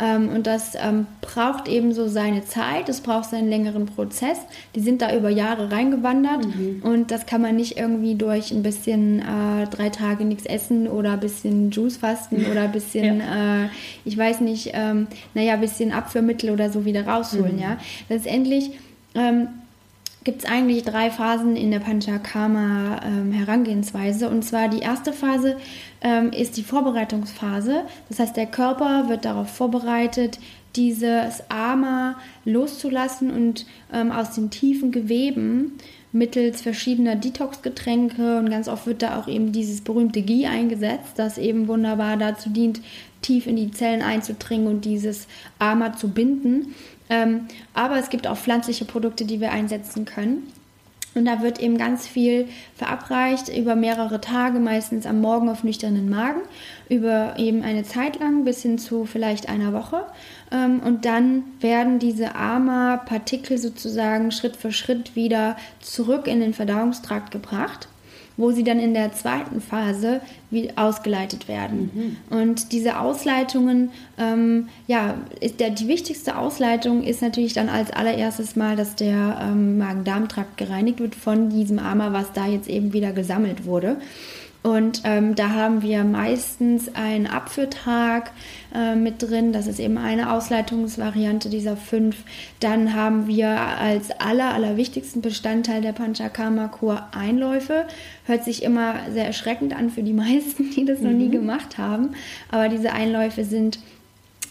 [0.00, 4.38] Ähm, und das ähm, braucht eben so seine Zeit, es braucht seinen längeren Prozess.
[4.74, 6.82] Die sind da über Jahre reingewandert mhm.
[6.82, 11.12] und das kann man nicht irgendwie durch ein bisschen äh, drei Tage nichts essen oder
[11.12, 13.64] ein bisschen Juice fasten oder ein bisschen, ja.
[13.64, 13.68] äh,
[14.04, 17.56] ich weiß nicht, ähm, naja, ein bisschen Abführmittel oder so wieder rausholen.
[17.56, 17.62] Mhm.
[17.62, 17.76] Ja?
[18.08, 18.70] Letztendlich
[19.14, 19.48] ähm,
[20.24, 24.26] gibt es eigentlich drei Phasen in der Panchakarma-Herangehensweise.
[24.26, 25.56] Ähm, und zwar die erste Phase
[26.02, 27.84] ähm, ist die Vorbereitungsphase.
[28.08, 30.38] Das heißt, der Körper wird darauf vorbereitet,
[30.76, 35.78] dieses Ama loszulassen und ähm, aus den tiefen Geweben
[36.12, 41.38] mittels verschiedener Detox-Getränke und ganz oft wird da auch eben dieses berühmte Ghee eingesetzt, das
[41.38, 42.80] eben wunderbar dazu dient,
[43.22, 45.26] tief in die Zellen einzudringen und dieses
[45.58, 46.74] Ama zu binden.
[47.10, 50.50] Ähm, aber es gibt auch pflanzliche Produkte, die wir einsetzen können.
[51.14, 56.08] Und da wird eben ganz viel verabreicht über mehrere Tage, meistens am Morgen auf nüchternen
[56.08, 56.40] Magen,
[56.88, 60.06] über eben eine Zeit lang bis hin zu vielleicht einer Woche.
[60.52, 67.32] Ähm, und dann werden diese AMA-Partikel sozusagen Schritt für Schritt wieder zurück in den Verdauungstrakt
[67.32, 67.88] gebracht
[68.40, 70.20] wo sie dann in der zweiten Phase
[70.76, 72.16] ausgeleitet werden.
[72.30, 72.36] Mhm.
[72.36, 78.56] Und diese Ausleitungen, ähm, ja, ist der, die wichtigste Ausleitung ist natürlich dann als allererstes
[78.56, 83.12] mal, dass der ähm, Magen-Darm-Trakt gereinigt wird von diesem Ama, was da jetzt eben wieder
[83.12, 83.96] gesammelt wurde.
[84.62, 88.30] Und ähm, da haben wir meistens einen Abführtag
[88.74, 89.52] äh, mit drin.
[89.52, 92.16] Das ist eben eine Ausleitungsvariante dieser fünf.
[92.60, 97.86] Dann haben wir als aller, allerwichtigsten Bestandteil der Panchakarma-Kur Einläufe.
[98.26, 101.06] Hört sich immer sehr erschreckend an für die meisten, die das mhm.
[101.06, 101.32] noch nie mhm.
[101.32, 102.10] gemacht haben.
[102.50, 103.78] Aber diese Einläufe sind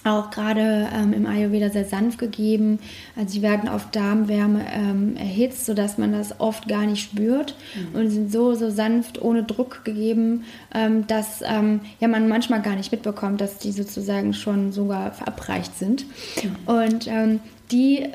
[0.09, 2.79] auch gerade ähm, im Ayurveda sehr sanft gegeben.
[3.15, 7.99] Also sie werden auf Darmwärme ähm, erhitzt, sodass man das oft gar nicht spürt mhm.
[7.99, 10.43] und sind so, so sanft, ohne Druck gegeben,
[10.73, 15.77] ähm, dass ähm, ja, man manchmal gar nicht mitbekommt, dass die sozusagen schon sogar verabreicht
[15.77, 16.05] sind.
[16.43, 16.73] Mhm.
[16.73, 17.39] Und ähm,
[17.71, 18.07] die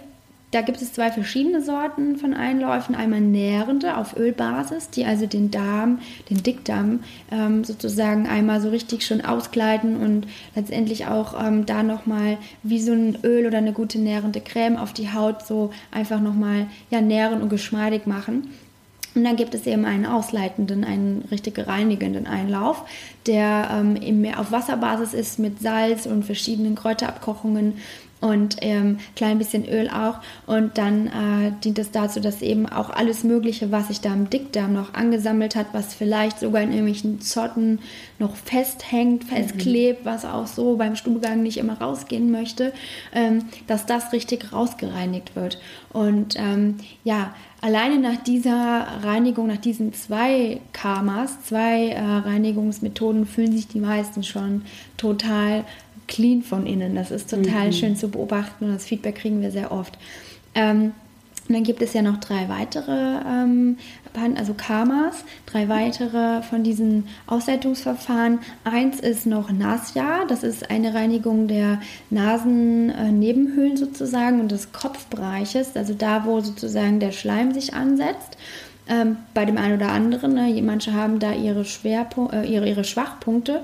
[0.54, 2.94] da gibt es zwei verschiedene Sorten von Einläufen.
[2.94, 5.98] Einmal nährende auf Ölbasis, die also den Darm,
[6.30, 7.00] den Dickdarm
[7.32, 12.92] ähm, sozusagen einmal so richtig schon auskleiden und letztendlich auch ähm, da nochmal wie so
[12.92, 17.42] ein Öl oder eine gute nährende Creme auf die Haut so einfach nochmal ja, nähren
[17.42, 18.48] und geschmeidig machen.
[19.16, 22.84] Und dann gibt es eben einen ausleitenden, einen richtig reinigenden Einlauf,
[23.26, 27.74] der ähm, auf Wasserbasis ist mit Salz und verschiedenen Kräuterabkochungen
[28.24, 30.18] und ähm, klein bisschen Öl auch.
[30.46, 34.30] Und dann äh, dient es dazu, dass eben auch alles Mögliche, was sich da im
[34.30, 37.80] Dickdarm noch angesammelt hat, was vielleicht sogar in irgendwelchen Zotten
[38.18, 40.08] noch festhängt, festklebt, mhm.
[40.08, 42.72] was auch so beim Stuhlgang nicht immer rausgehen möchte,
[43.12, 45.58] ähm, dass das richtig rausgereinigt wird.
[45.92, 53.52] Und ähm, ja, alleine nach dieser Reinigung, nach diesen zwei Karmas, zwei äh, Reinigungsmethoden, fühlen
[53.52, 54.62] sich die meisten schon
[54.96, 55.64] total
[56.06, 56.94] clean von innen.
[56.94, 57.72] Das ist total mhm.
[57.72, 59.98] schön zu beobachten und das Feedback kriegen wir sehr oft.
[60.54, 60.92] Ähm,
[61.48, 63.76] und dann gibt es ja noch drei weitere, ähm,
[64.36, 68.38] also Karmas, drei weitere von diesen Ausleitungsverfahren.
[68.64, 75.92] Eins ist noch Nasya, das ist eine Reinigung der Nasennebenhöhlen sozusagen und des Kopfbereiches, also
[75.92, 78.38] da, wo sozusagen der Schleim sich ansetzt.
[78.86, 82.84] Ähm, bei dem einen oder anderen, ne, manche haben da ihre, Schwerpunkt, äh, ihre, ihre
[82.84, 83.62] Schwachpunkte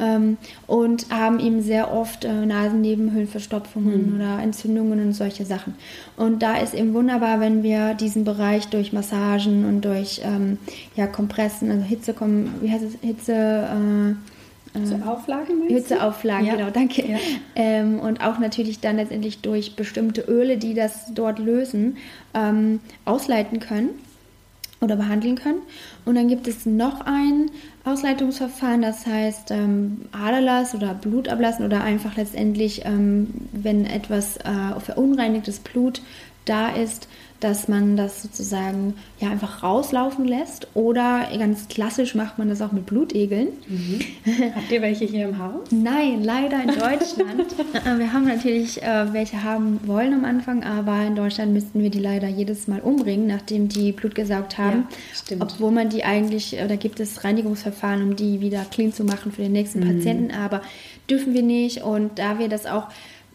[0.00, 4.16] ähm, und haben eben sehr oft äh, Nasennebenhöhlenverstopfungen mhm.
[4.16, 5.74] oder Entzündungen und solche Sachen.
[6.16, 10.58] Und da ist eben wunderbar, wenn wir diesen Bereich durch Massagen und durch ähm,
[10.96, 12.14] ja, Kompressen, also Hitze,
[12.60, 16.56] wie heißt es, Hitze, äh, Hitzeauflage Hitzeauflage, ja.
[16.56, 17.04] genau, danke.
[17.06, 17.18] Ja.
[17.56, 21.96] Ähm, und auch natürlich dann letztendlich durch bestimmte Öle, die das dort lösen,
[22.34, 23.90] ähm, ausleiten können
[24.80, 25.62] oder behandeln können.
[26.04, 27.50] Und dann gibt es noch ein
[27.84, 35.60] Ausleitungsverfahren, das heißt ähm, Aderlass oder Blutablassen oder einfach letztendlich, ähm, wenn etwas äh, verunreinigtes
[35.60, 36.02] Blut
[36.44, 37.08] da ist,
[37.40, 42.72] dass man das sozusagen ja einfach rauslaufen lässt oder ganz klassisch macht man das auch
[42.72, 43.48] mit Blutegeln.
[43.66, 44.00] Mhm.
[44.54, 45.62] Habt ihr welche hier im Haus?
[45.70, 47.46] Nein, leider in Deutschland.
[47.72, 51.88] Äh, wir haben natürlich äh, welche haben wollen am Anfang, aber in Deutschland müssten wir
[51.88, 54.88] die leider jedes Mal umbringen, nachdem die Blut gesaugt haben.
[55.28, 59.30] Ja, Obwohl man die eigentlich, da gibt es Reinigungsverfahren, um die wieder clean zu machen
[59.30, 59.94] für den nächsten mhm.
[59.94, 60.62] Patienten, aber
[61.08, 62.88] dürfen wir nicht und da wir das auch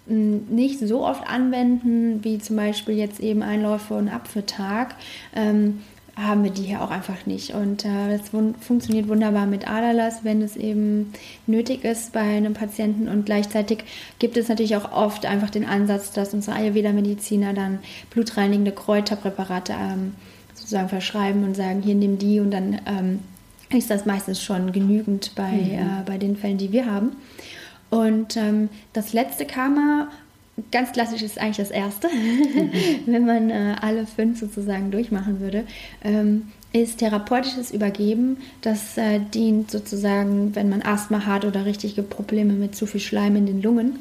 [0.08, 4.96] nicht so oft anwenden, wie zum Beispiel jetzt eben Einläufe und Apfeltag,
[5.36, 5.82] ähm,
[6.16, 7.54] haben wir die hier auch einfach nicht.
[7.54, 11.12] Und äh, das funktioniert wunderbar mit Adalas, wenn es eben
[11.46, 13.10] nötig ist bei einem Patienten.
[13.10, 13.84] Und gleichzeitig
[14.20, 17.80] gibt es natürlich auch oft einfach den Ansatz, dass unsere Ayurveda-Mediziner dann
[18.12, 20.14] blutreinigende Kräuterpräparate ähm,
[20.54, 23.20] sozusagen verschreiben und sagen, hier nimm die und dann ähm,
[23.76, 25.72] ist das meistens schon genügend bei, mhm.
[25.72, 27.12] äh, bei den Fällen, die wir haben.
[27.96, 30.10] Und ähm, das letzte Karma,
[30.70, 32.08] ganz klassisch ist eigentlich das erste,
[33.06, 35.64] wenn man äh, alle fünf sozusagen durchmachen würde,
[36.04, 38.38] ähm, ist therapeutisches Übergeben.
[38.62, 43.38] Das äh, dient sozusagen, wenn man Asthma hat oder richtige Probleme mit zu viel Schleim
[43.38, 44.00] in den Lungen,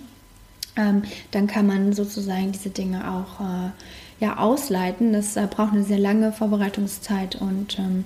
[0.76, 3.70] ähm, dann kann man sozusagen diese Dinge auch äh,
[4.18, 5.12] ja, ausleiten.
[5.12, 8.04] Das äh, braucht eine sehr lange Vorbereitungszeit und ähm,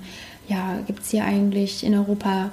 [0.48, 2.50] ja, gibt es hier eigentlich in Europa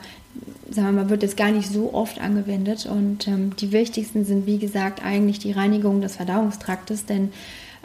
[0.69, 2.86] sagen wir mal, wird es gar nicht so oft angewendet.
[2.86, 7.32] Und ähm, die wichtigsten sind, wie gesagt, eigentlich die Reinigung des Verdauungstraktes, denn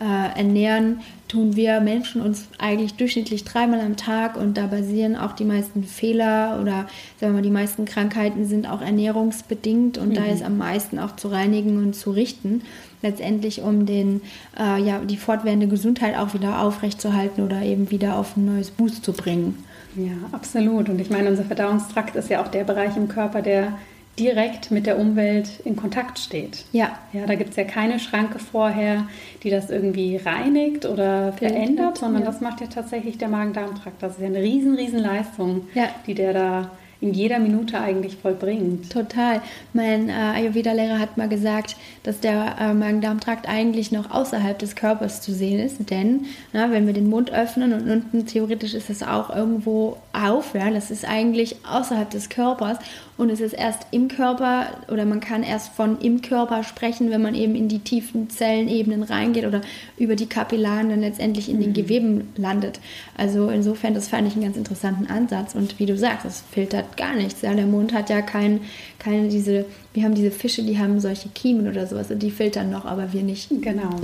[0.01, 5.33] äh, ernähren tun wir Menschen uns eigentlich durchschnittlich dreimal am Tag und da basieren auch
[5.33, 6.89] die meisten Fehler oder
[7.21, 10.15] sagen wir mal, die meisten Krankheiten sind auch ernährungsbedingt und mhm.
[10.15, 12.63] da ist am meisten auch zu reinigen und zu richten.
[13.03, 14.23] Letztendlich, um den,
[14.59, 19.05] äh, ja, die fortwährende Gesundheit auch wieder aufrechtzuerhalten oder eben wieder auf ein neues Boost
[19.05, 19.59] zu bringen.
[19.97, 20.89] Ja, absolut.
[20.89, 23.79] Und ich meine, unser Verdauungstrakt ist ja auch der Bereich im Körper, der
[24.19, 26.65] direkt mit der Umwelt in Kontakt steht.
[26.73, 26.99] Ja.
[27.13, 29.07] Ja, da gibt es ja keine Schranke vorher,
[29.43, 32.29] die das irgendwie reinigt oder verändert, sondern ja.
[32.29, 34.03] das macht ja tatsächlich der Magen-Darm-Trakt.
[34.03, 35.89] Das ist ja eine riesen, riesen Leistung, ja.
[36.07, 36.71] die der da
[37.01, 38.93] in jeder Minute eigentlich vollbringt.
[38.93, 39.41] Total.
[39.73, 45.23] Mein äh, Ayurveda-Lehrer hat mal gesagt, dass der äh, Magen-Darm-Trakt eigentlich noch außerhalb des Körpers
[45.23, 49.03] zu sehen ist, denn na, wenn wir den Mund öffnen und unten theoretisch ist es
[49.03, 52.79] auch irgendwo auf, ja, das ist eigentlich außerhalb des Körpers
[53.21, 57.21] und es ist erst im Körper oder man kann erst von im Körper sprechen, wenn
[57.21, 59.61] man eben in die tiefen Zellenebenen reingeht oder
[59.99, 61.61] über die Kapillaren dann letztendlich in mhm.
[61.61, 62.81] den Geweben landet.
[63.19, 66.97] Also insofern, das fand ich einen ganz interessanten Ansatz und wie du sagst, das filtert
[66.97, 67.43] gar nichts.
[67.43, 68.63] Ja, der Mund hat ja kein,
[68.99, 72.71] keine diese, wir haben diese Fische, die haben solche Kiemen oder sowas und die filtern
[72.71, 73.51] noch, aber wir nicht.
[73.51, 73.91] Genau.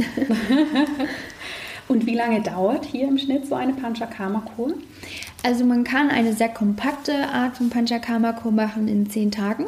[1.88, 4.75] Und wie lange dauert hier im Schnitt so eine Panchakarma-Kur?
[5.42, 9.66] Also man kann eine sehr kompakte Art von Panchakarma-Kur machen in zehn Tagen.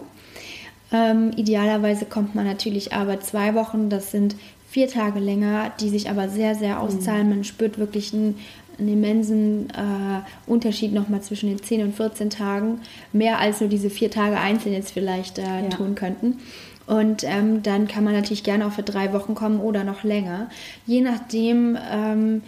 [0.93, 4.37] Ähm, idealerweise kommt man natürlich aber zwei Wochen, das sind
[4.69, 6.81] vier Tage länger, die sich aber sehr, sehr mhm.
[6.81, 7.29] auszahlen.
[7.29, 8.37] Man spürt wirklich einen,
[8.79, 12.81] einen immensen äh, Unterschied nochmal zwischen den 10 und 14 Tagen.
[13.13, 15.69] Mehr als nur diese vier Tage einzeln jetzt vielleicht äh, ja.
[15.69, 16.39] tun könnten.
[16.89, 20.49] Und ähm, dann kann man natürlich gerne auch für drei Wochen kommen oder noch länger.
[20.87, 22.43] Je nachdem, ähm,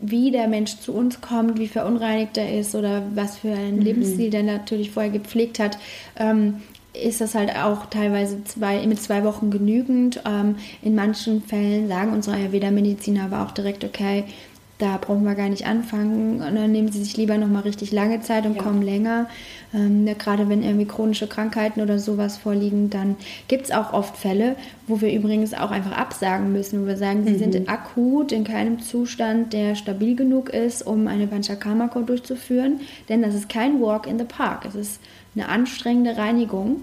[0.00, 3.82] wie der Mensch zu uns kommt, wie verunreinigt er ist oder was für einen mhm.
[3.82, 5.78] Lebensstil der natürlich vorher gepflegt hat,
[6.16, 6.56] ähm,
[6.92, 10.20] ist das halt auch teilweise zwei, mit zwei Wochen genügend.
[10.26, 14.24] Ähm, in manchen Fällen sagen unsere Ayurveda-Mediziner aber auch direkt, okay,
[14.82, 16.42] da brauchen wir gar nicht anfangen.
[16.42, 18.62] Und dann nehmen sie sich lieber nochmal richtig lange Zeit und ja.
[18.62, 19.28] kommen länger.
[19.72, 23.14] Ähm, ja, gerade wenn irgendwie chronische Krankheiten oder sowas vorliegen, dann
[23.46, 24.56] gibt es auch oft Fälle,
[24.88, 27.52] wo wir übrigens auch einfach absagen müssen, wo wir sagen, sie mhm.
[27.52, 32.80] sind akut in keinem Zustand, der stabil genug ist, um eine Panchakarma-Kur durchzuführen.
[33.08, 34.64] Denn das ist kein Walk in the Park.
[34.64, 35.00] Es ist
[35.36, 36.80] eine anstrengende Reinigung.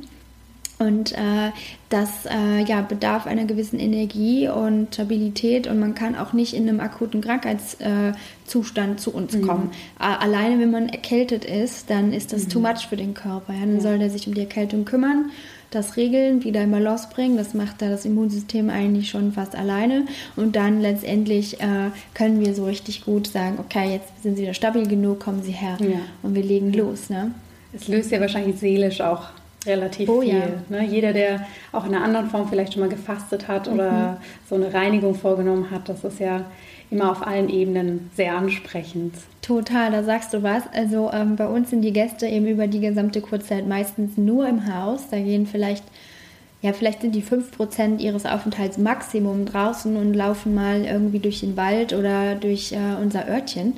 [0.80, 1.52] Und äh,
[1.90, 6.70] das äh, ja, bedarf einer gewissen Energie und Stabilität und man kann auch nicht in
[6.70, 9.42] einem akuten Krankheitszustand äh, zu uns mhm.
[9.42, 9.72] kommen.
[9.98, 12.50] alleine wenn man erkältet ist, dann ist das mhm.
[12.50, 13.52] too much für den Körper.
[13.54, 13.60] Ja?
[13.60, 13.82] Dann ja.
[13.82, 15.32] soll der sich um die Erkältung kümmern,
[15.70, 17.36] das regeln, wieder in Balance bringen.
[17.36, 20.06] Das macht da das Immunsystem eigentlich schon fast alleine.
[20.38, 24.54] Und dann letztendlich äh, können wir so richtig gut sagen, okay, jetzt sind Sie wieder
[24.54, 26.00] stabil genug, kommen Sie her ja.
[26.24, 27.10] und wir legen los.
[27.10, 27.32] Ne?
[27.74, 29.28] Es löst ja wahrscheinlich seelisch auch
[29.70, 30.34] relativ oh, viel.
[30.34, 30.78] Ja.
[30.78, 30.86] Ne?
[30.86, 33.74] Jeder, der auch in einer anderen Form vielleicht schon mal gefastet hat mhm.
[33.74, 36.46] oder so eine Reinigung vorgenommen hat, das ist ja
[36.92, 39.14] immer auf allen Ebenen sehr ansprechend.
[39.42, 40.64] Total, da sagst du was.
[40.74, 44.74] Also ähm, bei uns sind die Gäste eben über die gesamte Kurzzeit meistens nur im
[44.74, 45.08] Haus.
[45.10, 45.84] Da gehen vielleicht,
[46.62, 51.56] ja, vielleicht sind die 5% ihres Aufenthalts Maximum draußen und laufen mal irgendwie durch den
[51.58, 53.74] Wald oder durch äh, unser Örtchen.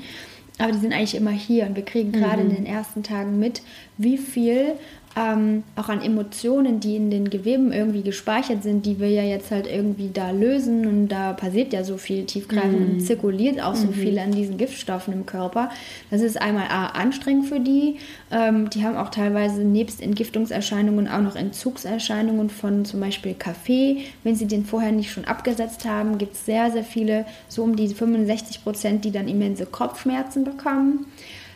[0.57, 2.49] Aber die sind eigentlich immer hier und wir kriegen gerade mhm.
[2.49, 3.61] in den ersten Tagen mit,
[3.97, 4.73] wie viel
[5.17, 9.51] ähm, auch an Emotionen, die in den Geweben irgendwie gespeichert sind, die wir ja jetzt
[9.51, 12.93] halt irgendwie da lösen und da passiert ja so viel tiefgreifend mhm.
[12.93, 13.93] und zirkuliert auch so mhm.
[13.93, 15.69] viel an diesen Giftstoffen im Körper.
[16.09, 17.97] Das ist einmal A, anstrengend für die.
[18.31, 24.05] Ähm, die haben auch teilweise nebst Entgiftungserscheinungen auch noch Entzugserscheinungen von zum Beispiel Kaffee.
[24.23, 27.75] Wenn sie den vorher nicht schon abgesetzt haben, gibt es sehr, sehr viele, so um
[27.75, 31.05] die 65 Prozent, die dann immense Kopfschmerzen bekommen.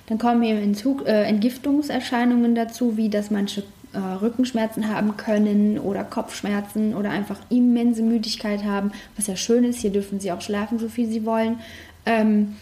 [0.08, 3.64] Dann kommen eben Entzug, äh, Entgiftungserscheinungen dazu, wie dass manche
[3.94, 9.80] äh, Rückenschmerzen haben können oder Kopfschmerzen oder einfach immense Müdigkeit haben, was ja schön ist.
[9.80, 11.60] Hier dürfen sie auch schlafen, so viel sie wollen.
[12.06, 12.56] Ähm,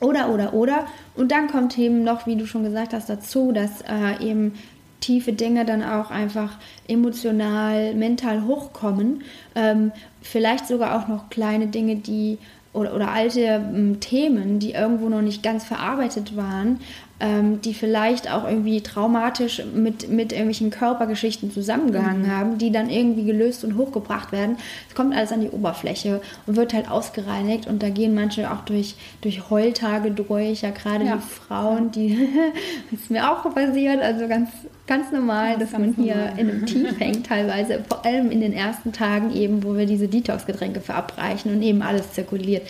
[0.00, 0.86] oder, oder, oder.
[1.14, 4.54] Und dann kommt eben noch, wie du schon gesagt hast, dazu, dass äh, eben
[5.00, 9.22] tiefe Dinge dann auch einfach emotional, mental hochkommen.
[9.54, 12.38] Ähm, vielleicht sogar auch noch kleine Dinge, die
[12.72, 16.80] oder, oder alte ähm, Themen, die irgendwo noch nicht ganz verarbeitet waren,
[17.20, 22.30] ähm, die vielleicht auch irgendwie traumatisch mit, mit irgendwelchen Körpergeschichten zusammengehangen mhm.
[22.30, 24.56] haben, die dann irgendwie gelöst und hochgebracht werden.
[24.88, 28.62] Es kommt alles an die Oberfläche und wird halt ausgereinigt und da gehen manche auch
[28.62, 31.16] durch, durch Heultage durch, ja gerade ja.
[31.16, 32.28] die Frauen, die
[32.90, 34.50] ist mir auch passiert, also ganz,
[34.86, 36.38] ganz normal, das dass man hier normal.
[36.38, 40.08] in einem Tief hängt teilweise, vor allem in den ersten Tagen eben, wo wir diese
[40.08, 42.62] Detox-Getränke verabreichen und eben alles zirkuliert.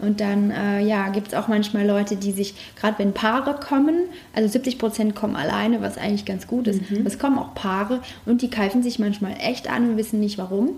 [0.00, 3.94] Und dann äh, ja, gibt es auch manchmal Leute, die sich, gerade wenn Paare kommen,
[4.34, 6.90] also 70 Prozent kommen alleine, was eigentlich ganz gut ist.
[6.90, 7.06] Mhm.
[7.06, 10.70] Es kommen auch Paare und die keifen sich manchmal echt an und wissen nicht warum.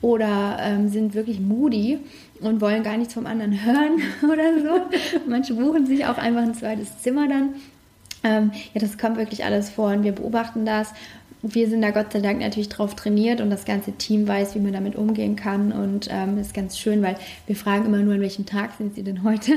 [0.00, 1.98] Oder ähm, sind wirklich moody
[2.40, 4.80] und wollen gar nichts vom anderen hören oder so.
[5.28, 7.54] Manche buchen sich auch einfach ein zweites Zimmer dann.
[8.24, 10.92] Ähm, ja, das kommt wirklich alles vor und wir beobachten das
[11.46, 14.60] wir sind da Gott sei Dank natürlich drauf trainiert und das ganze Team weiß, wie
[14.60, 15.72] man damit umgehen kann.
[15.72, 19.02] Und ähm, ist ganz schön, weil wir fragen immer nur, an welchem Tag sind Sie
[19.02, 19.52] denn heute?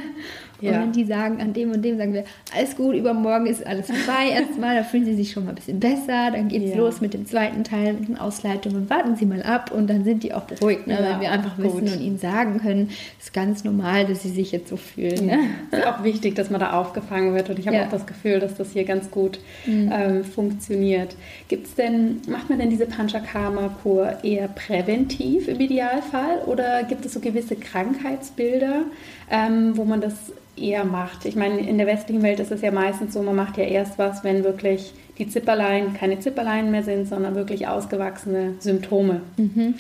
[0.62, 0.72] Ja.
[0.72, 2.24] Und wenn die sagen, an dem und dem, sagen wir,
[2.56, 5.80] alles gut, übermorgen ist alles vorbei erstmal, da fühlen sie sich schon mal ein bisschen
[5.80, 6.78] besser, dann geht es ja.
[6.78, 10.24] los mit dem zweiten Teil, mit den Ausleitungen, warten Sie mal ab und dann sind
[10.24, 11.66] die auch beruhigt, ne, ja, weil wir einfach gut.
[11.66, 12.90] wissen und ihnen sagen können,
[13.20, 15.26] es ist ganz normal, dass sie sich jetzt so fühlen.
[15.26, 15.40] Ne?
[15.72, 18.56] Ist auch wichtig, dass man da aufgefangen wird und ich habe auch das Gefühl, dass
[18.56, 19.92] das hier ganz gut mhm.
[19.94, 21.16] ähm, funktioniert.
[21.48, 27.20] Gibt's denn, macht man denn diese Panchakarma-Kur eher präventiv im Idealfall oder gibt es so
[27.20, 28.86] gewisse Krankheitsbilder,
[29.30, 30.14] ähm, wo man das
[30.56, 31.26] eher macht.
[31.26, 34.00] Ich meine, in der westlichen Welt ist es ja meistens so, man macht ja erst
[34.00, 39.22] was, wenn wirklich die Zipperlein keine Zipperlein mehr sind, sondern wirklich ausgewachsene Symptome.
[39.38, 39.76] Mhm.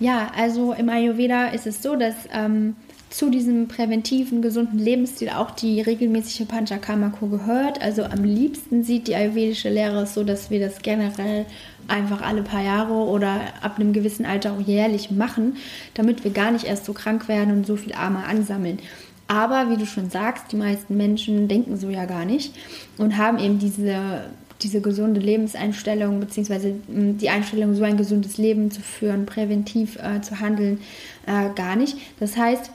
[0.00, 2.76] Ja, also im Ayurveda ist es so, dass ähm,
[3.10, 7.80] zu diesem präventiven, gesunden Lebensstil auch die regelmäßige Panchakarma-Kur gehört.
[7.80, 11.46] Also am liebsten sieht die ayurvedische Lehre es so, dass wir das generell
[11.86, 15.56] einfach alle paar Jahre oder ab einem gewissen Alter auch jährlich machen,
[15.94, 18.78] damit wir gar nicht erst so krank werden und so viel Arme ansammeln.
[19.26, 22.54] Aber wie du schon sagst, die meisten Menschen denken so ja gar nicht
[22.98, 24.24] und haben eben diese,
[24.62, 30.20] diese gesunde Lebenseinstellung beziehungsweise hm, die Einstellung, so ein gesundes Leben zu führen, präventiv äh,
[30.20, 30.80] zu handeln,
[31.26, 31.96] äh, gar nicht.
[32.20, 32.70] Das heißt,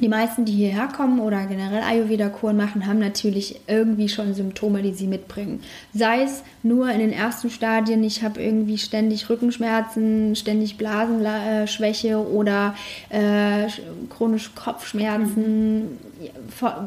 [0.00, 4.94] die meisten, die hierher kommen oder generell Ayurveda-Kuren machen, haben natürlich irgendwie schon Symptome, die
[4.94, 5.62] sie mitbringen.
[5.92, 12.74] Sei es nur in den ersten Stadien, ich habe irgendwie ständig Rückenschmerzen, ständig Blasenschwäche oder
[13.10, 13.68] äh,
[14.08, 15.98] chronische Kopfschmerzen, mhm.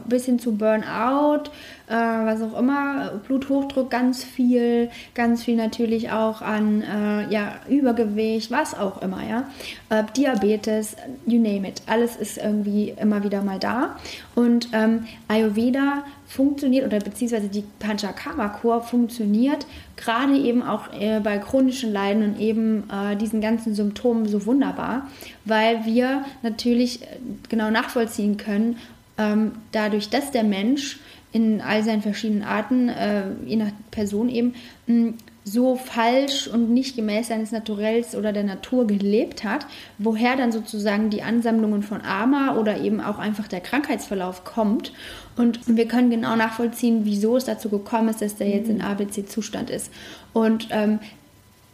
[0.06, 1.50] Bis hin zu Burnout,
[1.88, 8.52] äh, was auch immer, Bluthochdruck ganz viel, ganz viel natürlich auch an äh, ja, Übergewicht,
[8.52, 9.50] was auch immer, ja.
[9.90, 11.82] Äh, Diabetes, you name it.
[11.88, 13.96] Alles ist irgendwie immer wieder mal da.
[14.36, 21.94] Und ähm, Ayurveda funktioniert oder beziehungsweise die Panchakarma-Kur funktioniert gerade eben auch äh, bei chronischen
[21.94, 25.08] Leiden und eben äh, diesen ganzen Symptomen so wunderbar,
[25.46, 27.08] weil wir natürlich äh,
[27.50, 28.78] genau nachvollziehen können,
[29.18, 31.00] ähm, dadurch, dass der Mensch
[31.32, 34.54] in all seinen verschiedenen Arten, äh, je nach Person eben,
[35.46, 39.66] so falsch und nicht gemäß seines Naturells oder der Natur gelebt hat,
[39.98, 44.94] woher dann sozusagen die Ansammlungen von Ama oder eben auch einfach der Krankheitsverlauf kommt.
[45.36, 48.82] Und wir können genau nachvollziehen, wieso es dazu gekommen ist, dass der jetzt in.
[48.84, 49.92] ABC-Zustand ist.
[50.34, 51.00] Und ähm,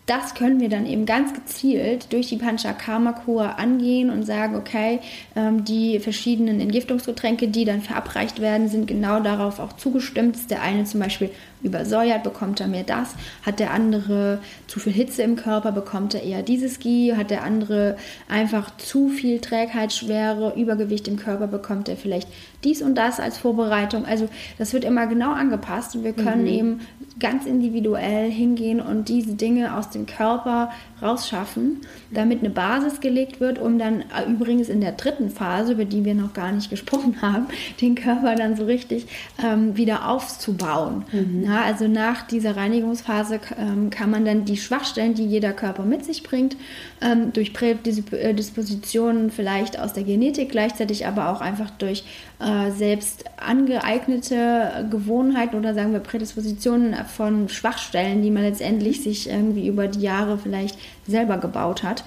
[0.09, 5.01] das können wir dann eben ganz gezielt durch die Panchakarma-Kur angehen und sagen, okay,
[5.35, 10.49] ähm, die verschiedenen Entgiftungsgetränke, die dann verabreicht werden, sind genau darauf auch zugestimmt.
[10.49, 11.29] Der eine zum Beispiel
[11.61, 13.15] übersäuert, bekommt er mehr das.
[13.45, 17.15] Hat der andere zu viel Hitze im Körper, bekommt er eher dieses Gie.
[17.15, 22.29] Hat der andere einfach zu viel Trägheitsschwere, Übergewicht im Körper, bekommt er vielleicht
[22.63, 24.05] dies und das als Vorbereitung.
[24.05, 26.47] Also das wird immer genau angepasst und wir können mhm.
[26.47, 26.79] eben
[27.19, 30.71] ganz individuell hingehen und diese Dinge aus dem dem Körper
[31.01, 31.81] rausschaffen,
[32.11, 36.03] damit eine Basis gelegt wird, um dann äh, übrigens in der dritten Phase, über die
[36.05, 37.47] wir noch gar nicht gesprochen haben,
[37.81, 39.07] den Körper dann so richtig
[39.43, 41.03] ähm, wieder aufzubauen.
[41.11, 41.48] Mhm.
[41.49, 46.05] Ja, also nach dieser Reinigungsphase ähm, kann man dann die Schwachstellen, die jeder Körper mit
[46.05, 46.55] sich bringt,
[47.01, 52.03] ähm, durch Prädispositionen vielleicht aus der Genetik, gleichzeitig aber auch einfach durch
[52.39, 59.67] äh, selbst angeeignete Gewohnheiten oder sagen wir Prädispositionen von Schwachstellen, die man letztendlich sich irgendwie
[59.67, 60.77] über die Jahre vielleicht
[61.07, 62.03] selber gebaut hat.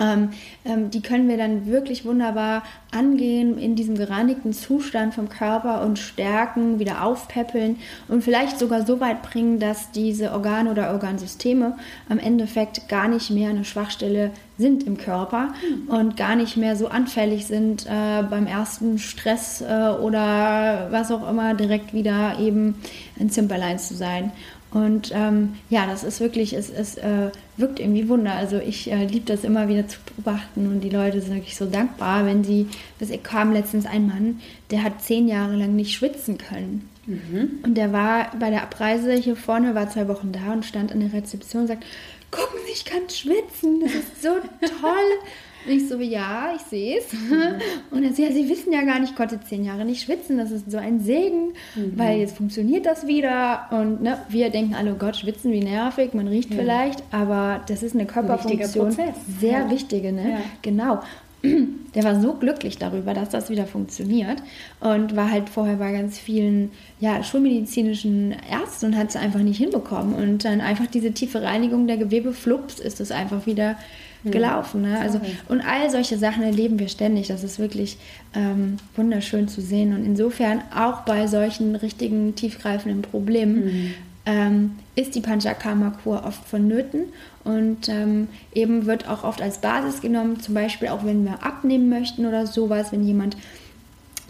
[0.00, 0.30] Ähm,
[0.64, 5.98] ähm, die können wir dann wirklich wunderbar angehen in diesem gereinigten Zustand vom Körper und
[5.98, 7.76] stärken, wieder aufpäppeln
[8.08, 11.76] und vielleicht sogar so weit bringen, dass diese Organe oder Organsysteme
[12.08, 15.88] am Endeffekt gar nicht mehr eine Schwachstelle sind im Körper mhm.
[15.88, 21.28] und gar nicht mehr so anfällig sind äh, beim ersten Stress äh, oder was auch
[21.28, 22.74] immer direkt wieder eben
[23.18, 24.32] ein Zimperlein zu sein.
[24.72, 28.34] Und ähm, ja, das ist wirklich, es, es äh, wirkt irgendwie Wunder.
[28.34, 31.66] Also ich äh, liebe das immer wieder zu beobachten und die Leute sind wirklich so
[31.66, 32.68] dankbar, wenn sie,
[32.98, 34.40] bis kam letztens ein Mann,
[34.70, 36.88] der hat zehn Jahre lang nicht schwitzen können.
[37.06, 37.60] Mhm.
[37.64, 41.00] Und der war bei der Abreise hier vorne, war zwei Wochen da und stand an
[41.00, 41.84] der Rezeption und sagt,
[42.30, 44.28] gucken Sie, ich kann schwitzen, das ist so
[44.80, 45.18] toll.
[45.66, 47.12] Und ich so, ja, ich sehe es.
[47.12, 47.60] Mhm.
[47.90, 50.38] Und er sagt, ja, Sie wissen ja gar nicht, ich konnte zehn Jahre nicht schwitzen.
[50.38, 51.92] Das ist so ein Segen, mhm.
[51.96, 53.66] weil jetzt funktioniert das wieder.
[53.70, 56.60] Und ne, wir denken alle, oh Gott, schwitzen, wie nervig, man riecht ja.
[56.60, 57.02] vielleicht.
[57.10, 58.88] Aber das ist eine Körperfunktion.
[58.98, 59.70] Ein sehr ja.
[59.70, 60.30] wichtige, ne?
[60.30, 60.40] Ja.
[60.62, 61.00] Genau.
[61.94, 64.42] Der war so glücklich darüber, dass das wieder funktioniert
[64.80, 69.58] und war halt vorher bei ganz vielen ja, schulmedizinischen Ärzten und hat es einfach nicht
[69.58, 70.14] hinbekommen.
[70.14, 73.76] Und dann einfach diese tiefe Reinigung der Gewebe, flups, ist es einfach wieder
[74.24, 74.82] gelaufen.
[74.82, 74.98] Ne?
[74.98, 77.28] Also, und all solche Sachen erleben wir ständig.
[77.28, 77.98] Das ist wirklich
[78.34, 79.94] ähm, wunderschön zu sehen.
[79.94, 83.94] Und insofern auch bei solchen richtigen tiefgreifenden Problemen mhm.
[84.26, 87.04] ähm, ist die Panchakarma-Kur oft vonnöten.
[87.44, 91.88] Und ähm, eben wird auch oft als Basis genommen, zum Beispiel auch wenn wir abnehmen
[91.88, 93.36] möchten oder sowas, wenn jemand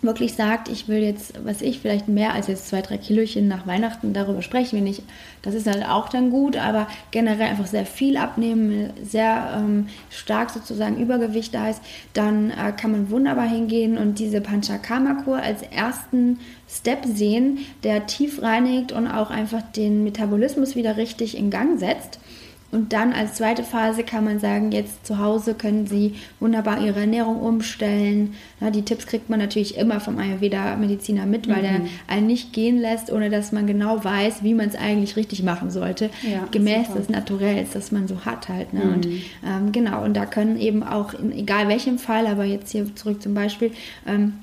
[0.03, 3.66] wirklich sagt, ich will jetzt, was ich, vielleicht mehr als jetzt zwei, drei Kilochen nach
[3.66, 5.03] Weihnachten, darüber sprechen wir nicht.
[5.42, 10.51] Das ist halt auch dann gut, aber generell einfach sehr viel abnehmen, sehr ähm, stark
[10.51, 11.82] sozusagen Übergewicht da ist,
[12.14, 16.38] dann äh, kann man wunderbar hingehen und diese Panchakarma-Kur als ersten
[16.68, 22.20] Step sehen, der tief reinigt und auch einfach den Metabolismus wieder richtig in Gang setzt.
[22.72, 27.00] Und dann als zweite Phase kann man sagen, jetzt zu Hause können Sie wunderbar Ihre
[27.00, 28.34] Ernährung umstellen.
[28.60, 31.62] Ja, die Tipps kriegt man natürlich immer vom Ayurveda-Mediziner mit, weil mhm.
[31.62, 35.42] der einen nicht gehen lässt, ohne dass man genau weiß, wie man es eigentlich richtig
[35.42, 36.10] machen sollte.
[36.22, 36.98] Ja, gemäß super.
[37.00, 38.72] des Naturells, das man so hat halt.
[38.72, 38.84] Ne?
[38.84, 38.92] Mhm.
[38.92, 42.94] Und ähm, genau, und da können eben auch, in egal welchem Fall, aber jetzt hier
[42.94, 43.72] zurück zum Beispiel,
[44.06, 44.34] ähm,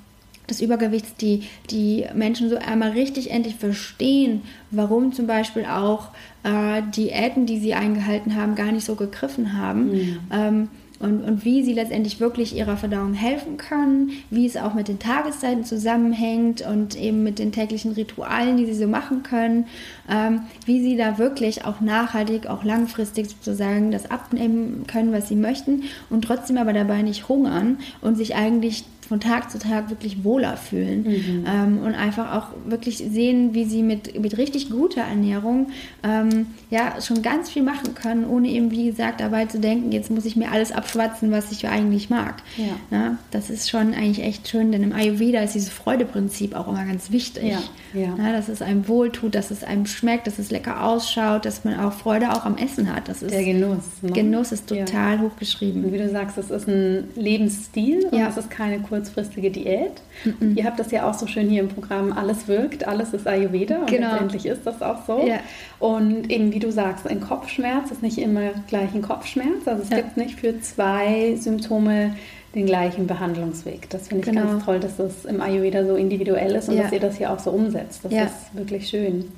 [0.50, 6.10] des Übergewichts die, die Menschen so einmal richtig endlich verstehen, warum zum Beispiel auch
[6.44, 9.92] äh, Diäten, die sie eingehalten haben, gar nicht so gegriffen haben.
[9.92, 10.20] Mhm.
[10.32, 10.70] Ähm,
[11.00, 14.98] und, und wie sie letztendlich wirklich ihrer Verdauung helfen können, wie es auch mit den
[14.98, 19.66] Tageszeiten zusammenhängt und eben mit den täglichen Ritualen, die sie so machen können,
[20.10, 25.36] ähm, wie sie da wirklich auch nachhaltig, auch langfristig sozusagen das abnehmen können, was sie
[25.36, 30.24] möchten und trotzdem aber dabei nicht hungern und sich eigentlich von Tag zu Tag wirklich
[30.24, 31.46] wohler fühlen mhm.
[31.48, 35.68] ähm, und einfach auch wirklich sehen, wie sie mit, mit richtig guter Ernährung
[36.04, 40.12] ähm, ja schon ganz viel machen können, ohne eben, wie gesagt, dabei zu denken, jetzt
[40.12, 42.36] muss ich mir alles abschwatzen, was ich eigentlich mag.
[42.58, 42.76] Ja.
[42.90, 46.86] Na, das ist schon eigentlich echt schön, denn im Ayurveda ist dieses Freudeprinzip auch immer
[46.86, 47.44] ganz wichtig.
[47.44, 47.60] Ja.
[47.94, 48.14] Ja.
[48.18, 51.80] Na, dass es einem wohltut, dass es einem schmeckt, dass es lecker ausschaut, dass man
[51.80, 53.08] auch Freude auch am Essen hat.
[53.08, 53.84] Das ist, Der Genuss.
[54.02, 54.12] Ne?
[54.12, 55.86] Genuss ist total hochgeschrieben.
[55.86, 60.02] Und wie du sagst, es ist ein Lebensstil und es ist keine Kur kurzfristige Diät.
[60.26, 60.58] Mhm.
[60.58, 63.80] Ihr habt das ja auch so schön hier im Programm, alles wirkt, alles ist Ayurveda
[63.80, 64.12] und genau.
[64.12, 65.26] letztendlich ist das auch so.
[65.26, 65.40] Ja.
[65.80, 69.68] Und eben wie du sagst, ein Kopfschmerz ist nicht immer gleich ein Kopfschmerz.
[69.68, 69.98] Also es ja.
[69.98, 72.16] gibt nicht für zwei Symptome
[72.56, 73.90] den gleichen Behandlungsweg.
[73.90, 74.48] Das finde ich genau.
[74.48, 76.84] ganz toll, dass das im Ayurveda so individuell ist und ja.
[76.84, 78.02] dass ihr das hier auch so umsetzt.
[78.04, 79.32] Das ist wirklich schön.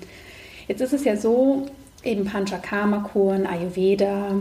[0.68, 1.66] Jetzt ist es ja so,
[2.04, 4.36] eben Panchakarma-Kuren, Ayurveda,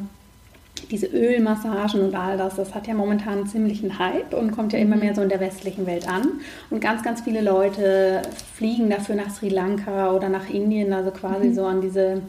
[0.90, 4.78] diese Ölmassagen und all das, das hat ja momentan einen ziemlichen Hype und kommt ja
[4.78, 5.02] immer mhm.
[5.02, 6.40] mehr so in der westlichen Welt an.
[6.70, 8.22] Und ganz, ganz viele Leute
[8.54, 11.54] fliegen dafür nach Sri Lanka oder nach Indien, also quasi mhm.
[11.54, 12.22] so an diese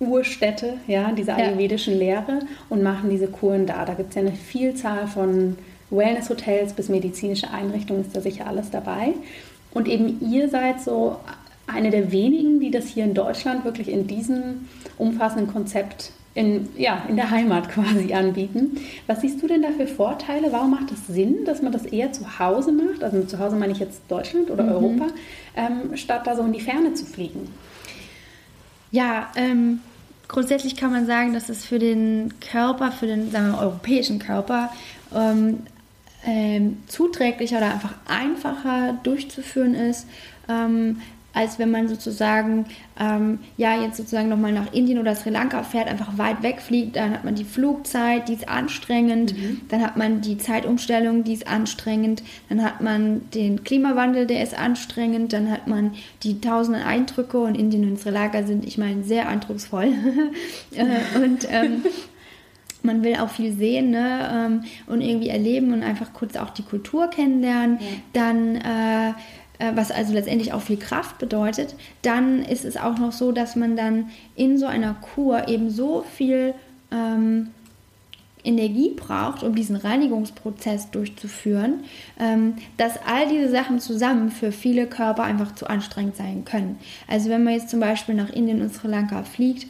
[0.00, 3.84] Urstädte, ja, diese ayurvedischen Lehre und machen diese Kuren da.
[3.84, 5.56] Da gibt es ja eine Vielzahl von
[5.90, 9.14] Wellness-Hotels bis medizinische Einrichtungen, ist da sicher alles dabei.
[9.72, 11.16] Und eben ihr seid so
[11.66, 14.68] eine der wenigen, die das hier in Deutschland wirklich in diesem
[14.98, 18.78] umfassenden Konzept in, ja, in der Heimat quasi anbieten.
[19.06, 20.52] Was siehst du denn da für Vorteile?
[20.52, 23.04] Warum macht es das Sinn, dass man das eher zu Hause macht?
[23.04, 24.70] Also zu Hause meine ich jetzt Deutschland oder mhm.
[24.70, 25.06] Europa,
[25.56, 27.48] ähm, statt da so in die Ferne zu fliegen?
[28.90, 29.80] Ja, ähm,
[30.28, 34.72] grundsätzlich kann man sagen, dass es für den Körper, für den sagen wir, europäischen Körper,
[35.14, 35.60] ähm,
[36.24, 40.06] ähm, zuträglicher oder einfach einfacher durchzuführen ist,
[40.48, 41.00] ähm,
[41.34, 42.66] als wenn man sozusagen,
[43.00, 46.96] ähm, ja, jetzt sozusagen nochmal nach Indien oder Sri Lanka fährt, einfach weit wegfliegt.
[46.96, 49.36] Dann hat man die Flugzeit, die ist anstrengend.
[49.36, 49.62] Mhm.
[49.68, 52.22] Dann hat man die Zeitumstellung, die ist anstrengend.
[52.48, 55.32] Dann hat man den Klimawandel, der ist anstrengend.
[55.32, 59.28] Dann hat man die tausenden Eindrücke und Indien und Sri Lanka sind, ich meine, sehr
[59.28, 59.88] eindrucksvoll.
[60.74, 61.82] Äh, und ähm,
[62.82, 64.30] man will auch viel sehen ne?
[64.32, 67.78] Ähm, und irgendwie erleben und einfach kurz auch die Kultur kennenlernen.
[67.80, 67.86] Ja.
[68.12, 69.12] Dann äh, äh,
[69.74, 73.76] was also letztendlich auch viel Kraft bedeutet, dann ist es auch noch so, dass man
[73.76, 76.54] dann in so einer Kur eben so viel
[76.90, 77.48] ähm,
[78.44, 81.84] Energie braucht, um diesen Reinigungsprozess durchzuführen,
[82.18, 86.78] ähm, dass all diese Sachen zusammen für viele Körper einfach zu anstrengend sein können.
[87.06, 89.66] Also wenn man jetzt zum Beispiel nach Indien und Sri Lanka fliegt,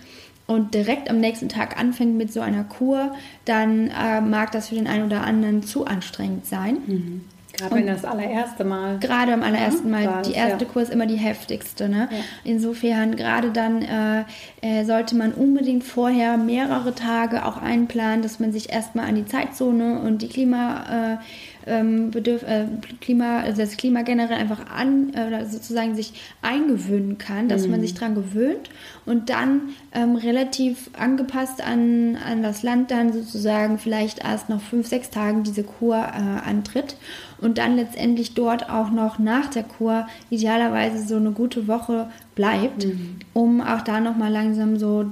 [0.46, 3.14] und direkt am nächsten Tag anfängt mit so einer Kur,
[3.44, 6.78] dann äh, mag das für den einen oder anderen zu anstrengend sein.
[6.86, 7.20] Mhm.
[7.62, 8.98] Gerade wenn das allererste Mal.
[8.98, 10.06] Gerade am allerersten Mal.
[10.06, 10.70] War die erste ja.
[10.70, 11.88] Kur ist immer die heftigste.
[11.88, 12.08] Ne?
[12.10, 12.18] Ja.
[12.44, 14.24] Insofern, gerade dann äh,
[14.60, 19.26] äh, sollte man unbedingt vorher mehrere Tage auch einplanen, dass man sich erstmal an die
[19.26, 21.16] Zeitzone und die Klima.
[21.18, 21.24] Äh,
[21.66, 22.66] ähm, Bedürf äh,
[23.00, 27.72] Klima, also das Klima generell einfach an, äh, sozusagen sich eingewöhnen kann, dass mhm.
[27.72, 28.70] man sich daran gewöhnt
[29.06, 34.86] und dann ähm, relativ angepasst an, an das Land dann sozusagen vielleicht erst noch fünf,
[34.86, 36.96] sechs Tagen diese Kur äh, antritt
[37.42, 42.86] und dann letztendlich dort auch noch nach der Kur idealerweise so eine gute Woche bleibt,
[42.86, 43.16] mhm.
[43.32, 45.06] um auch da nochmal langsam so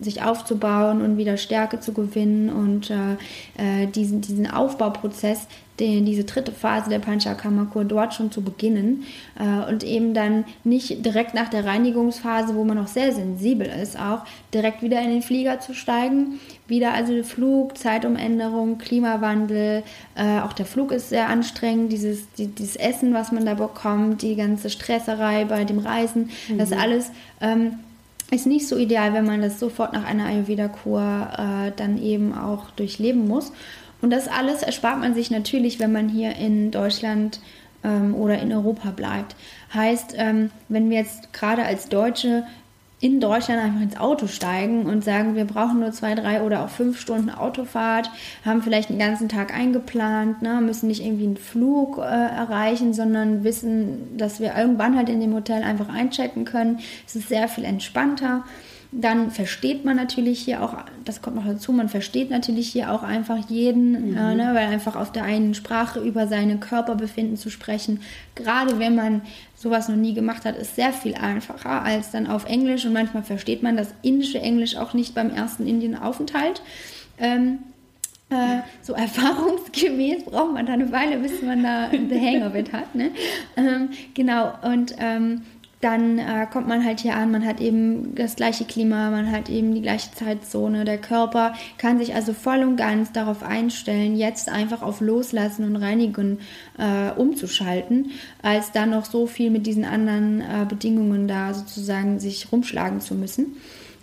[0.00, 5.46] sich aufzubauen und wieder Stärke zu gewinnen und äh, äh diesen, diesen Aufbauprozess
[5.80, 9.04] den, diese dritte Phase der Panchakarma-Kur dort schon zu beginnen
[9.38, 13.98] äh, und eben dann nicht direkt nach der Reinigungsphase, wo man noch sehr sensibel ist,
[13.98, 14.24] auch
[14.54, 16.40] direkt wieder in den Flieger zu steigen.
[16.68, 19.84] Wieder also Flug, Zeitumänderung, Klimawandel,
[20.16, 24.22] äh, auch der Flug ist sehr anstrengend, dieses, die, dieses Essen, was man da bekommt,
[24.22, 26.58] die ganze Stresserei bei dem Reisen, mhm.
[26.58, 27.10] das alles
[27.40, 27.78] ähm,
[28.30, 32.70] ist nicht so ideal, wenn man das sofort nach einer Ayurveda-Kur äh, dann eben auch
[32.72, 33.52] durchleben muss.
[34.02, 37.40] Und das alles erspart man sich natürlich, wenn man hier in Deutschland
[37.84, 39.36] ähm, oder in Europa bleibt.
[39.72, 42.44] Heißt, ähm, wenn wir jetzt gerade als Deutsche
[43.06, 46.68] in Deutschland einfach ins Auto steigen und sagen, wir brauchen nur zwei, drei oder auch
[46.68, 48.10] fünf Stunden Autofahrt,
[48.44, 53.44] haben vielleicht den ganzen Tag eingeplant, ne, müssen nicht irgendwie einen Flug äh, erreichen, sondern
[53.44, 56.80] wissen, dass wir irgendwann halt in dem Hotel einfach einchecken können.
[57.06, 58.44] Es ist sehr viel entspannter
[58.98, 60.74] dann versteht man natürlich hier auch,
[61.04, 64.16] das kommt noch dazu, man versteht natürlich hier auch einfach jeden, mhm.
[64.16, 68.00] äh, ne, weil einfach auf der einen Sprache über seine Körperbefinden zu sprechen,
[68.34, 69.20] gerade wenn man
[69.54, 73.22] sowas noch nie gemacht hat, ist sehr viel einfacher als dann auf Englisch und manchmal
[73.22, 76.62] versteht man das indische Englisch auch nicht beim ersten Indienaufenthalt.
[77.18, 77.58] Ähm,
[78.30, 82.72] äh, so erfahrungsgemäß braucht man da eine Weile, bis man da the hang of it
[82.72, 82.94] hat.
[82.94, 83.10] Ne?
[83.56, 85.42] Ähm, genau, und ähm,
[85.80, 89.50] dann äh, kommt man halt hier an, man hat eben das gleiche Klima, man hat
[89.50, 90.84] eben die gleiche Zeitzone.
[90.86, 95.76] Der Körper kann sich also voll und ganz darauf einstellen, jetzt einfach auf Loslassen und
[95.76, 96.38] Reinigen
[96.78, 98.10] äh, umzuschalten,
[98.40, 103.14] als dann noch so viel mit diesen anderen äh, Bedingungen da sozusagen sich rumschlagen zu
[103.14, 103.56] müssen.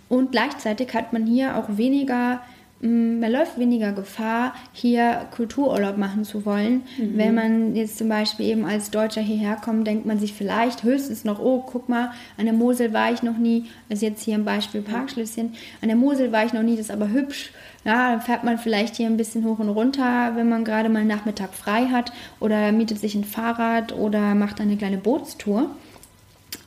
[0.08, 2.40] Und gleichzeitig hat man hier auch weniger
[2.84, 6.82] man läuft weniger Gefahr, hier Kultururlaub machen zu wollen.
[6.98, 7.16] Mhm.
[7.16, 11.24] Wenn man jetzt zum Beispiel eben als Deutscher hierher kommt, denkt man sich vielleicht höchstens
[11.24, 13.64] noch, oh, guck mal, an der Mosel war ich noch nie.
[13.88, 15.54] Also jetzt hier im Beispiel Parkschlösschen.
[15.80, 17.52] An der Mosel war ich noch nie, das ist aber hübsch.
[17.84, 21.04] Ja, dann fährt man vielleicht hier ein bisschen hoch und runter, wenn man gerade mal
[21.04, 25.70] Nachmittag frei hat oder mietet sich ein Fahrrad oder macht eine kleine Bootstour.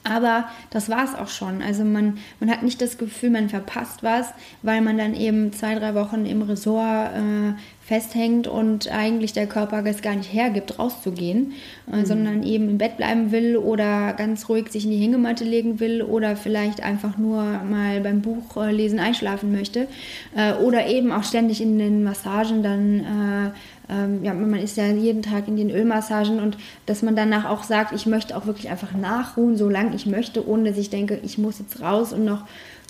[0.07, 1.61] Aber das war es auch schon.
[1.61, 4.27] Also man, man hat nicht das Gefühl, man verpasst was,
[4.61, 7.53] weil man dann eben zwei, drei Wochen im Resort äh,
[7.87, 11.53] festhängt und eigentlich der Körper es gar nicht hergibt, rauszugehen,
[11.91, 12.05] äh, mhm.
[12.05, 16.01] sondern eben im Bett bleiben will oder ganz ruhig sich in die Hängematte legen will
[16.01, 19.87] oder vielleicht einfach nur mal beim Buchlesen einschlafen möchte
[20.35, 23.51] äh, oder eben auch ständig in den Massagen dann äh,
[23.89, 27.63] ähm, ja, man ist ja jeden Tag in den Ölmassagen und dass man danach auch
[27.63, 31.37] sagt, ich möchte auch wirklich einfach nachruhen, solange ich möchte, ohne dass ich denke, ich
[31.37, 32.43] muss jetzt raus und noch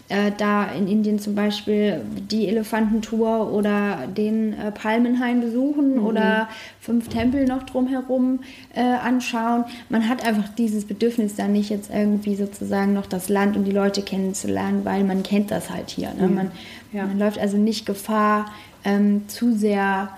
[0.10, 6.06] äh, da in Indien zum Beispiel die Elefantentour oder den äh, Palmenhain besuchen mhm.
[6.06, 6.48] oder
[6.80, 8.40] fünf Tempel noch drumherum
[8.74, 9.66] äh, anschauen.
[9.90, 13.72] Man hat einfach dieses Bedürfnis dann nicht jetzt irgendwie sozusagen noch das Land und die
[13.72, 16.14] Leute kennenzulernen, weil man kennt das halt hier.
[16.14, 16.28] Ne?
[16.28, 16.52] Man,
[16.94, 17.06] ja.
[17.06, 18.46] man läuft also nicht Gefahr,
[18.86, 20.10] ähm, zu sehr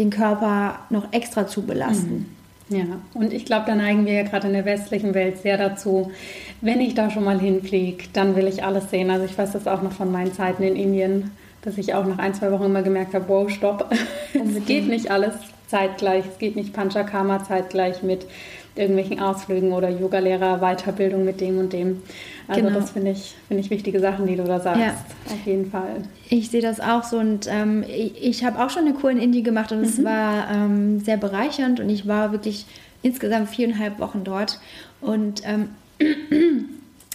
[0.00, 2.34] den Körper noch extra zu belasten.
[2.68, 2.76] Mhm.
[2.76, 2.84] Ja,
[3.14, 6.12] und ich glaube, da neigen wir ja gerade in der westlichen Welt sehr dazu,
[6.60, 9.10] wenn ich da schon mal hinfliege, dann will ich alles sehen.
[9.10, 11.32] Also ich weiß das auch noch von meinen Zeiten in Indien,
[11.62, 13.92] dass ich auch nach ein, zwei Wochen immer gemerkt habe, wow, stopp,
[14.34, 15.34] es geht nicht alles
[15.66, 18.26] zeitgleich, es geht nicht Panchakarma zeitgleich mit
[18.80, 22.02] irgendwelchen Ausflügen oder Yogalehrer, Weiterbildung mit dem und dem.
[22.48, 22.78] Also genau.
[22.78, 24.80] das finde ich, find ich wichtige Sachen, die du da sagst.
[24.80, 24.90] Ja.
[25.26, 26.02] Auf jeden Fall.
[26.28, 29.18] Ich sehe das auch so und ähm, ich, ich habe auch schon eine Kur in
[29.18, 29.84] Indien gemacht und mhm.
[29.84, 32.66] es war ähm, sehr bereichernd und ich war wirklich
[33.02, 34.58] insgesamt viereinhalb Wochen dort
[35.00, 35.68] und ähm,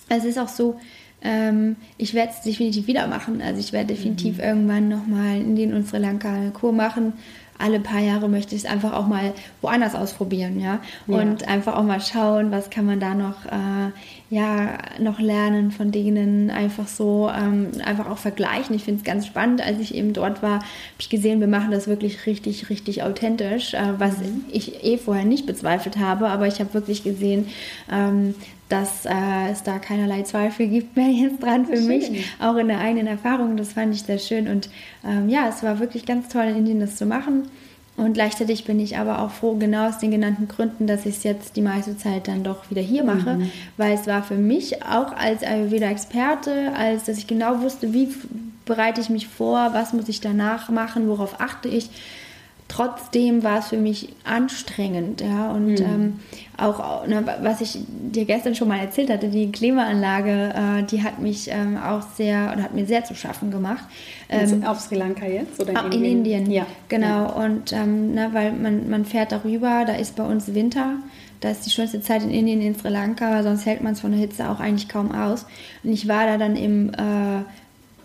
[0.09, 0.80] es ist auch so,
[1.22, 3.41] ähm, ich werde es definitiv wieder machen.
[3.41, 4.43] Also ich werde definitiv mhm.
[4.43, 7.13] irgendwann nochmal in den und Sri Lanka eine Kur machen
[7.58, 10.80] alle paar Jahre möchte ich es einfach auch mal woanders ausprobieren, ja?
[11.08, 11.18] ja.
[11.18, 13.91] Und einfach auch mal schauen, was kann man da noch, äh,
[14.36, 18.76] ja, noch lernen von denen, einfach so, ähm, einfach auch vergleichen.
[18.76, 20.66] Ich finde es ganz spannend, als ich eben dort war, habe
[21.00, 24.44] ich gesehen, wir machen das wirklich richtig, richtig authentisch, äh, was mhm.
[24.52, 27.48] ich eh vorher nicht bezweifelt habe, aber ich habe wirklich gesehen,
[27.90, 28.36] ähm,
[28.68, 31.88] dass äh, es da keinerlei Zweifel gibt mehr jetzt dran für schön.
[31.88, 33.56] mich, auch in der eigenen Erfahrung.
[33.56, 34.70] Das fand ich sehr schön und
[35.08, 37.44] ähm, ja, es war wirklich ganz toll in Indien das zu machen.
[37.98, 41.24] Und gleichzeitig bin ich aber auch froh, genau aus den genannten Gründen, dass ich es
[41.24, 43.52] jetzt die meiste Zeit dann doch wieder hier mache, mhm.
[43.78, 48.10] weil es war für mich auch als Ayurveda-Experte, als dass ich genau wusste, wie
[48.66, 51.89] bereite ich mich vor, was muss ich danach machen, worauf achte ich
[52.76, 55.52] trotzdem war es für mich anstrengend, ja.
[55.52, 55.86] Und mhm.
[55.86, 56.20] ähm,
[56.58, 61.20] auch, ne, was ich dir gestern schon mal erzählt hatte, die Klimaanlage, äh, die hat
[61.20, 63.86] mich ähm, auch sehr oder hat mir sehr zu schaffen gemacht.
[64.30, 66.18] Ähm, auf Sri Lanka jetzt oder in, ah, in Indien?
[66.18, 66.52] Indien?
[66.52, 66.66] Ja.
[66.90, 67.08] Genau.
[67.08, 67.26] Ja.
[67.28, 70.96] Und ähm, ne, weil man, man fährt darüber, da ist bei uns Winter.
[71.40, 74.12] Da ist die schönste Zeit in Indien, in Sri Lanka, sonst hält man es von
[74.12, 75.46] der Hitze auch eigentlich kaum aus.
[75.84, 77.44] Und ich war da dann im, äh,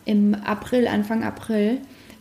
[0.05, 1.79] im April, Anfang April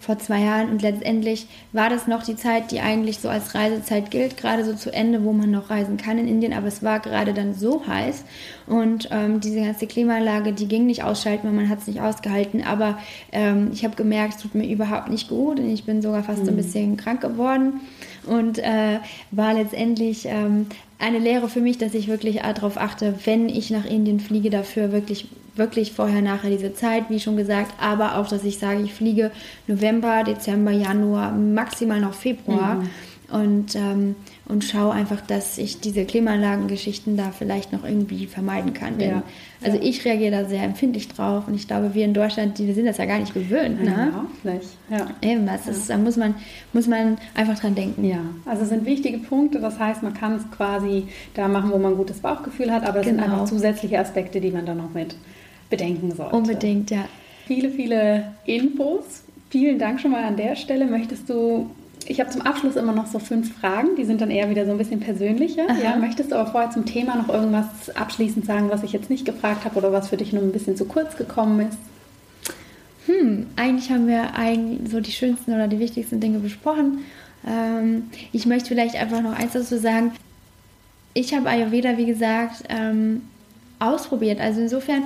[0.10, 0.72] vor zwei Jahren.
[0.72, 4.74] Und letztendlich war das noch die Zeit, die eigentlich so als Reisezeit gilt, gerade so
[4.74, 6.52] zu Ende, wo man noch reisen kann in Indien.
[6.52, 8.26] Aber es war gerade dann so heiß
[8.66, 12.64] und ähm, diese ganze Klimaanlage, die ging nicht ausschalten, weil man hat es nicht ausgehalten.
[12.64, 12.98] Aber
[13.32, 16.42] ähm, ich habe gemerkt, es tut mir überhaupt nicht gut und ich bin sogar fast
[16.42, 16.50] mhm.
[16.50, 17.82] ein bisschen krank geworden
[18.26, 18.98] und äh,
[19.30, 20.66] war letztendlich ähm,
[21.00, 24.92] eine Lehre für mich, dass ich wirklich darauf achte, wenn ich nach Indien fliege, dafür
[24.92, 25.28] wirklich
[25.60, 29.30] wirklich vorher, nachher diese Zeit, wie schon gesagt, aber auch, dass ich sage, ich fliege
[29.68, 32.76] November, Dezember, Januar, maximal noch Februar.
[32.76, 32.90] Mhm.
[33.32, 34.16] Und, ähm,
[34.50, 38.98] und schaue einfach, dass ich diese Klimaanlagengeschichten da vielleicht noch irgendwie vermeiden kann.
[38.98, 39.24] Denn, ja.
[39.64, 42.88] Also ich reagiere da sehr empfindlich drauf und ich glaube, wir in Deutschland, die sind
[42.88, 43.84] das ja gar nicht gewöhnt.
[43.84, 44.12] Ne?
[44.12, 44.70] Ja, nicht.
[44.90, 45.08] Ja.
[45.22, 45.72] Eben, das ja.
[45.72, 46.34] ist, da muss man,
[46.74, 48.04] muss man einfach dran denken.
[48.04, 49.60] Ja, also es sind wichtige Punkte.
[49.60, 51.04] Das heißt, man kann es quasi
[51.36, 53.22] da machen, wo man ein gutes Bauchgefühl hat, aber es genau.
[53.22, 55.16] sind einfach zusätzliche Aspekte, die man dann noch mit
[55.70, 56.36] bedenken sollte.
[56.36, 57.06] Unbedingt, ja.
[57.46, 59.24] Viele, viele Infos.
[59.52, 60.88] Vielen Dank schon mal an der Stelle.
[60.88, 61.70] Möchtest du,
[62.10, 64.72] ich habe zum Abschluss immer noch so fünf Fragen, die sind dann eher wieder so
[64.72, 65.68] ein bisschen persönlicher.
[65.84, 69.26] Ja, möchtest du aber vorher zum Thema noch irgendwas abschließend sagen, was ich jetzt nicht
[69.26, 71.78] gefragt habe oder was für dich nur ein bisschen zu kurz gekommen ist?
[73.06, 77.06] Hm, eigentlich haben wir eigentlich so die schönsten oder die wichtigsten Dinge besprochen.
[77.48, 80.12] Ähm, ich möchte vielleicht einfach noch eins dazu sagen.
[81.14, 83.22] Ich habe Ayurveda, wie gesagt, ähm,
[83.78, 84.42] ausprobiert.
[84.42, 85.04] Also insofern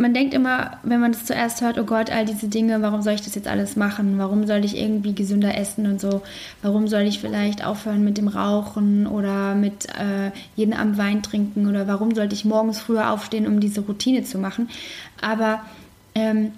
[0.00, 3.12] man denkt immer, wenn man das zuerst hört, oh Gott, all diese Dinge, warum soll
[3.12, 4.16] ich das jetzt alles machen?
[4.16, 6.22] Warum soll ich irgendwie gesünder essen und so?
[6.62, 11.68] Warum soll ich vielleicht aufhören mit dem Rauchen oder mit äh, jeden Abend Wein trinken?
[11.68, 14.70] Oder warum sollte ich morgens früher aufstehen, um diese Routine zu machen?
[15.20, 15.60] Aber
[16.14, 16.52] ähm,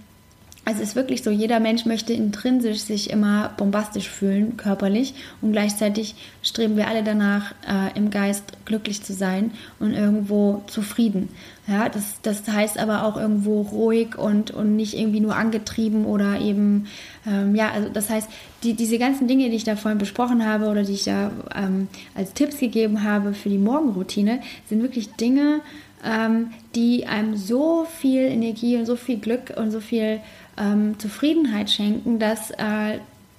[0.64, 5.14] also es ist wirklich so, jeder Mensch möchte intrinsisch sich immer bombastisch fühlen, körperlich.
[5.40, 11.28] Und gleichzeitig streben wir alle danach, äh, im Geist glücklich zu sein und irgendwo zufrieden.
[11.68, 16.40] Ja, das, das heißt aber auch irgendwo ruhig und, und nicht irgendwie nur angetrieben oder
[16.40, 16.88] eben,
[17.24, 18.28] ähm, ja, also das heißt,
[18.64, 21.86] die, diese ganzen Dinge, die ich da vorhin besprochen habe oder die ich da ähm,
[22.16, 25.60] als Tipps gegeben habe für die Morgenroutine, sind wirklich Dinge,
[26.04, 30.18] ähm, die einem so viel Energie und so viel Glück und so viel
[30.58, 32.98] ähm, Zufriedenheit schenken, dass äh,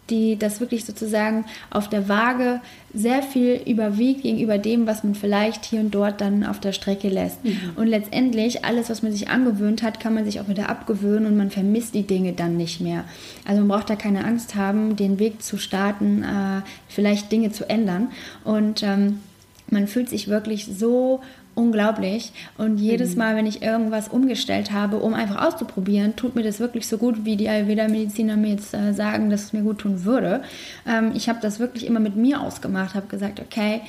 [0.10, 2.60] die das wirklich sozusagen auf der Waage
[2.94, 7.10] sehr viel überwiegt gegenüber dem, was man vielleicht hier und dort dann auf der Strecke
[7.10, 7.44] lässt.
[7.44, 7.72] Mhm.
[7.76, 11.38] Und letztendlich alles, was man sich angewöhnt hat, kann man sich auch wieder abgewöhnen und
[11.38, 13.06] man vermisst die Dinge dann nicht mehr.
[13.46, 17.68] Also man braucht da keine Angst haben, den Weg zu starten, äh, vielleicht Dinge zu
[17.70, 18.10] ändern.
[18.44, 19.22] Und ähm,
[19.70, 21.22] man fühlt sich wirklich so
[21.56, 22.32] unglaublich.
[22.58, 23.20] Und jedes mhm.
[23.20, 27.26] Mal, wenn ich irgendwas umgestellt habe, um einfach auszuprobieren, tut mir das wirklich so gut,
[27.26, 30.44] wie die Ayurveda-Mediziner mir jetzt äh, sagen, dass es mir gut tun würde.
[30.88, 33.82] Ähm, ich habe das wirklich immer mit mir ausgemacht, habe gesagt, okay,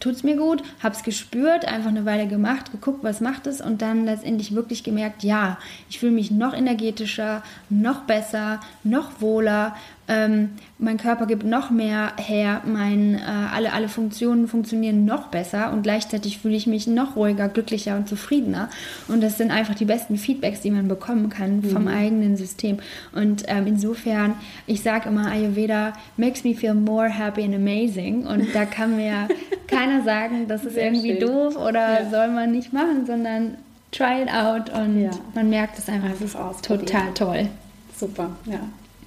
[0.00, 3.60] tut es mir gut, habe es gespürt, einfach eine Weile gemacht, geguckt, was macht es
[3.60, 5.58] und dann letztendlich wirklich gemerkt, ja,
[5.88, 9.76] ich fühle mich noch energetischer, noch besser, noch wohler,
[10.10, 15.72] ähm, mein Körper gibt noch mehr her, mein, äh, alle, alle Funktionen funktionieren noch besser
[15.72, 18.68] und gleichzeitig fühle ich mich noch ruhiger, glücklicher und zufriedener.
[19.06, 21.88] Und das sind einfach die besten Feedbacks, die man bekommen kann vom mhm.
[21.88, 22.78] eigenen System.
[23.12, 24.34] Und ähm, insofern,
[24.66, 28.26] ich sage immer, Ayurveda makes me feel more happy and amazing.
[28.26, 29.28] Und da kann mir
[29.68, 31.28] keiner sagen, das ist Sehr irgendwie schön.
[31.28, 32.10] doof oder ja.
[32.10, 33.58] soll man nicht machen, sondern
[33.92, 35.10] try it out und ja.
[35.34, 37.48] man merkt es einfach, es ist total toll.
[37.96, 38.60] Super, ja.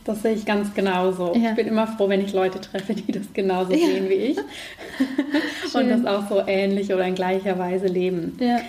[0.05, 1.33] Das sehe ich ganz genauso.
[1.35, 1.51] Ja.
[1.51, 3.85] Ich bin immer froh, wenn ich Leute treffe, die das genauso ja.
[3.85, 4.37] sehen wie ich.
[5.73, 8.37] und das auch so ähnlich oder in gleicher Weise leben.
[8.39, 8.59] Ja.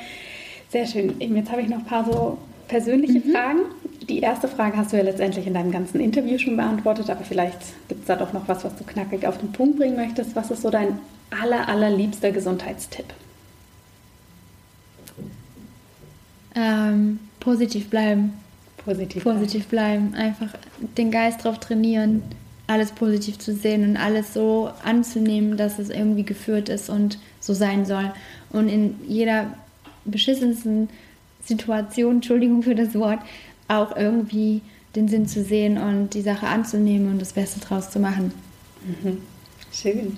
[0.68, 1.20] Sehr schön.
[1.20, 3.32] Jetzt habe ich noch ein paar so persönliche mhm.
[3.32, 3.60] Fragen.
[4.08, 7.58] Die erste Frage hast du ja letztendlich in deinem ganzen Interview schon beantwortet, aber vielleicht
[7.88, 10.36] gibt es da doch noch was, was du knackig auf den Punkt bringen möchtest.
[10.36, 10.98] Was ist so dein
[11.42, 13.06] aller, allerliebster Gesundheitstipp?
[16.54, 18.34] Ähm, positiv bleiben.
[18.84, 20.10] Positiv, positiv bleiben.
[20.10, 20.28] bleiben.
[20.28, 20.58] Einfach
[20.98, 22.22] den Geist drauf trainieren,
[22.66, 27.54] alles positiv zu sehen und alles so anzunehmen, dass es irgendwie geführt ist und so
[27.54, 28.12] sein soll.
[28.50, 29.54] Und in jeder
[30.04, 30.88] beschissensten
[31.44, 33.20] Situation, Entschuldigung für das Wort,
[33.68, 34.62] auch irgendwie
[34.96, 38.32] den Sinn zu sehen und die Sache anzunehmen und das Beste draus zu machen.
[38.84, 39.18] Mhm.
[39.72, 40.16] Schön.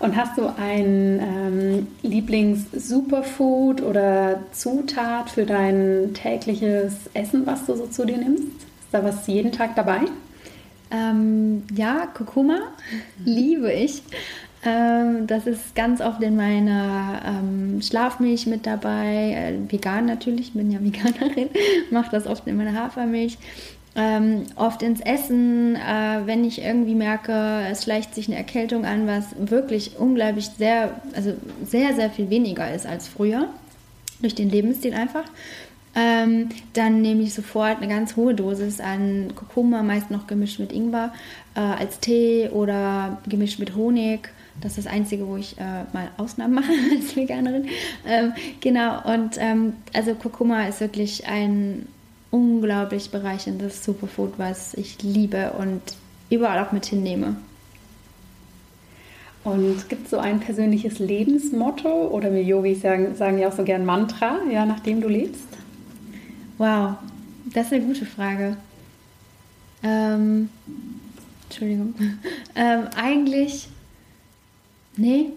[0.00, 7.86] Und hast du ein ähm, Lieblings-Superfood oder Zutat für dein tägliches Essen, was du so
[7.86, 8.44] zu dir nimmst?
[8.44, 10.00] Ist da was jeden Tag dabei?
[10.90, 13.24] Ähm, ja, Kurkuma mhm.
[13.24, 14.02] liebe ich.
[14.64, 19.32] Ähm, das ist ganz oft in meiner ähm, Schlafmilch mit dabei.
[19.32, 21.50] Äh, vegan natürlich, bin ja Veganerin,
[21.90, 23.36] mache das oft in meiner Hafermilch
[23.96, 29.06] ähm, oft ins Essen, äh, wenn ich irgendwie merke, es schleicht sich eine Erkältung an,
[29.06, 31.34] was wirklich unglaublich sehr, also
[31.64, 33.48] sehr, sehr viel weniger ist als früher,
[34.20, 35.24] durch den Lebensstil einfach.
[35.96, 40.72] Ähm, dann nehme ich sofort eine ganz hohe Dosis an Kurkuma, meist noch gemischt mit
[40.72, 41.12] Ingwer,
[41.56, 44.28] äh, als Tee oder gemischt mit Honig.
[44.60, 47.66] Das ist das Einzige, wo ich äh, mal Ausnahmen mache als Veganerin.
[48.06, 51.88] Ähm, genau, und ähm, also Kurkuma ist wirklich ein
[52.30, 55.82] unglaublich bereicherndes Superfood, was ich liebe und
[56.30, 57.36] überall auch mit hinnehme.
[59.42, 63.64] Und gibt es so ein persönliches Lebensmotto oder wie Yogis sagen, sagen ja auch so
[63.64, 65.48] gern Mantra, ja, nachdem du lebst?
[66.58, 66.96] Wow,
[67.46, 68.56] das ist eine gute Frage.
[69.82, 70.50] Ähm,
[71.44, 71.94] Entschuldigung.
[72.56, 73.68] Ähm, eigentlich,
[74.96, 75.30] nee,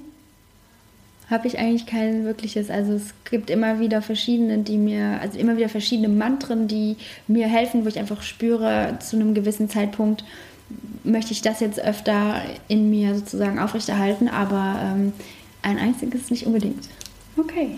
[1.34, 2.70] habe ich eigentlich kein wirkliches.
[2.70, 6.96] Also es gibt immer wieder verschiedene, die mir, also immer wieder verschiedene Mantren, die
[7.28, 10.24] mir helfen, wo ich einfach spüre, zu einem gewissen Zeitpunkt
[11.04, 15.14] möchte ich das jetzt öfter in mir sozusagen aufrechterhalten, aber ähm,
[15.62, 16.88] ein einziges nicht unbedingt.
[17.38, 17.72] Okay.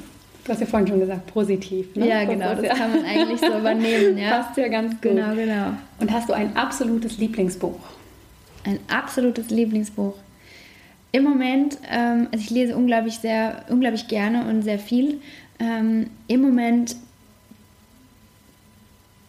[0.44, 1.96] Du hast ja vorhin schon gesagt, positiv.
[1.96, 2.08] Ne?
[2.08, 4.18] Ja, genau, das, kann man eigentlich so übernehmen.
[4.18, 4.42] Ja.
[4.42, 5.02] Passt ja ganz gut.
[5.02, 5.72] Genau, genau.
[6.00, 7.80] Und hast du ein absolutes Lieblingsbuch?
[8.64, 10.14] Ein absolutes Lieblingsbuch.
[11.16, 15.22] Im Moment, ähm, also ich lese unglaublich sehr, unglaublich gerne und sehr viel.
[15.60, 16.98] Ähm, Im Moment,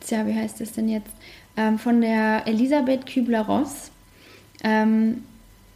[0.01, 1.12] tja, wie heißt das denn jetzt?
[1.57, 3.93] Ähm, von der Elisabeth Kübler-Ross
[4.64, 5.22] ähm,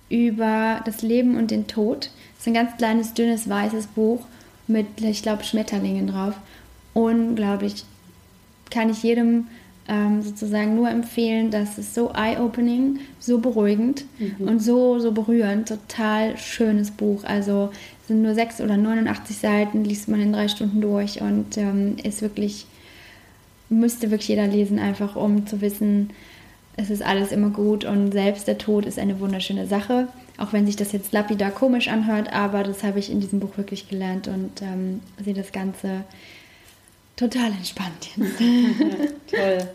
[0.08, 2.10] über das Leben und den Tod.
[2.32, 4.26] Das ist ein ganz kleines, dünnes, weißes Buch
[4.66, 6.34] mit, ich glaube, Schmetterlingen drauf.
[6.92, 7.84] Unglaublich.
[8.68, 9.46] Kann ich jedem
[9.90, 14.46] ähm, sozusagen nur empfehlen, dass es so eye-opening, so beruhigend mhm.
[14.46, 17.24] und so, so berührend, total schönes Buch.
[17.24, 17.70] Also
[18.06, 22.22] sind nur sechs oder 89 Seiten, liest man in drei Stunden durch und ähm, ist
[22.22, 22.66] wirklich,
[23.68, 26.10] müsste wirklich jeder lesen, einfach um zu wissen,
[26.76, 30.06] es ist alles immer gut und selbst der Tod ist eine wunderschöne Sache.
[30.38, 33.56] Auch wenn sich das jetzt lapidar komisch anhört, aber das habe ich in diesem Buch
[33.56, 36.04] wirklich gelernt und ähm, sehe das Ganze
[37.20, 38.38] total entspannt jetzt.
[39.30, 39.68] Toll.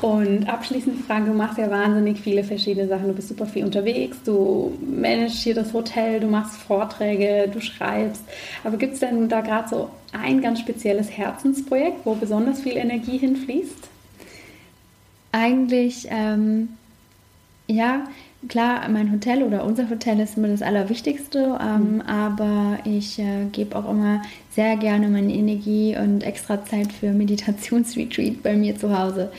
[0.00, 3.08] Und abschließend Frage, du machst ja wahnsinnig viele verschiedene Sachen.
[3.08, 8.22] Du bist super viel unterwegs, du managst hier das Hotel, du machst Vorträge, du schreibst.
[8.64, 13.18] Aber gibt es denn da gerade so ein ganz spezielles Herzensprojekt, wo besonders viel Energie
[13.18, 13.88] hinfließt?
[15.32, 16.70] Eigentlich, ähm,
[17.66, 18.04] ja,
[18.48, 22.00] klar, mein Hotel oder unser Hotel ist immer das Allerwichtigste, ähm, mhm.
[22.02, 28.42] aber ich äh, gebe auch immer sehr gerne meine Energie und extra Zeit für Meditationsretreat
[28.42, 29.32] bei mir zu Hause,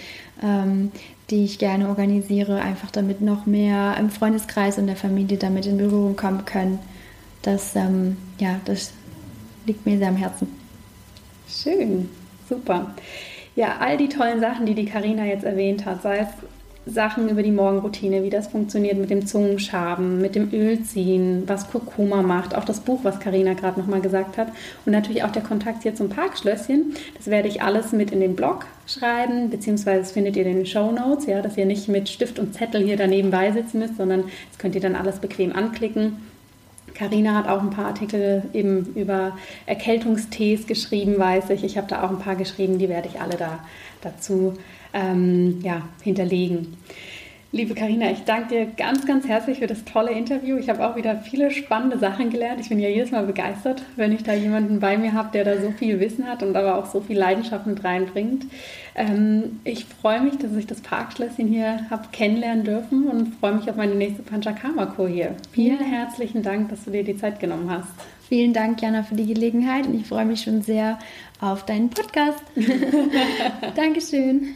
[0.44, 0.92] ähm,
[1.30, 5.78] die ich gerne organisiere, einfach damit noch mehr im Freundeskreis und der Familie damit in
[5.78, 6.80] Berührung kommen können.
[7.42, 8.94] Das, ähm, ja, das
[9.66, 10.48] liegt mir sehr am Herzen.
[11.48, 12.10] Schön,
[12.50, 12.96] super.
[13.56, 16.28] Ja, all die tollen Sachen, die die Karina jetzt erwähnt hat, sei es
[16.86, 22.22] Sachen über die Morgenroutine, wie das funktioniert mit dem Zungenschaben, mit dem Ölziehen, was Kurkuma
[22.22, 24.50] macht, auch das Buch, was Karina gerade nochmal gesagt hat
[24.86, 26.94] und natürlich auch der Kontakt hier zum Parkschlösschen.
[27.18, 30.66] Das werde ich alles mit in den Blog schreiben, beziehungsweise das findet ihr in den
[30.66, 34.26] Show Notes, ja, dass ihr nicht mit Stift und Zettel hier daneben sitzen müsst, sondern
[34.50, 36.18] das könnt ihr dann alles bequem anklicken.
[36.96, 41.64] Karina hat auch ein paar Artikel eben über Erkältungstees geschrieben, weiß ich.
[41.64, 43.60] Ich habe da auch ein paar geschrieben, die werde ich alle da
[44.02, 44.54] dazu
[44.94, 46.78] ähm, ja, hinterlegen.
[47.52, 50.58] Liebe Karina, ich danke dir ganz, ganz herzlich für das tolle Interview.
[50.58, 52.60] Ich habe auch wieder viele spannende Sachen gelernt.
[52.60, 55.62] Ich bin ja jedes Mal begeistert, wenn ich da jemanden bei mir habe, der da
[55.62, 58.46] so viel Wissen hat und aber auch so viel Leidenschaft mit reinbringt.
[58.96, 63.70] Ähm, ich freue mich, dass ich das Parkschlösschen hier habe kennenlernen dürfen und freue mich
[63.70, 65.36] auf meine nächste Panchakarma-Kur hier.
[65.52, 65.86] Vielen ja.
[65.86, 67.88] herzlichen Dank, dass du dir die Zeit genommen hast.
[68.28, 70.98] Vielen Dank, Jana, für die Gelegenheit und ich freue mich schon sehr
[71.40, 72.44] auf deinen Podcast.
[73.76, 74.56] Dankeschön.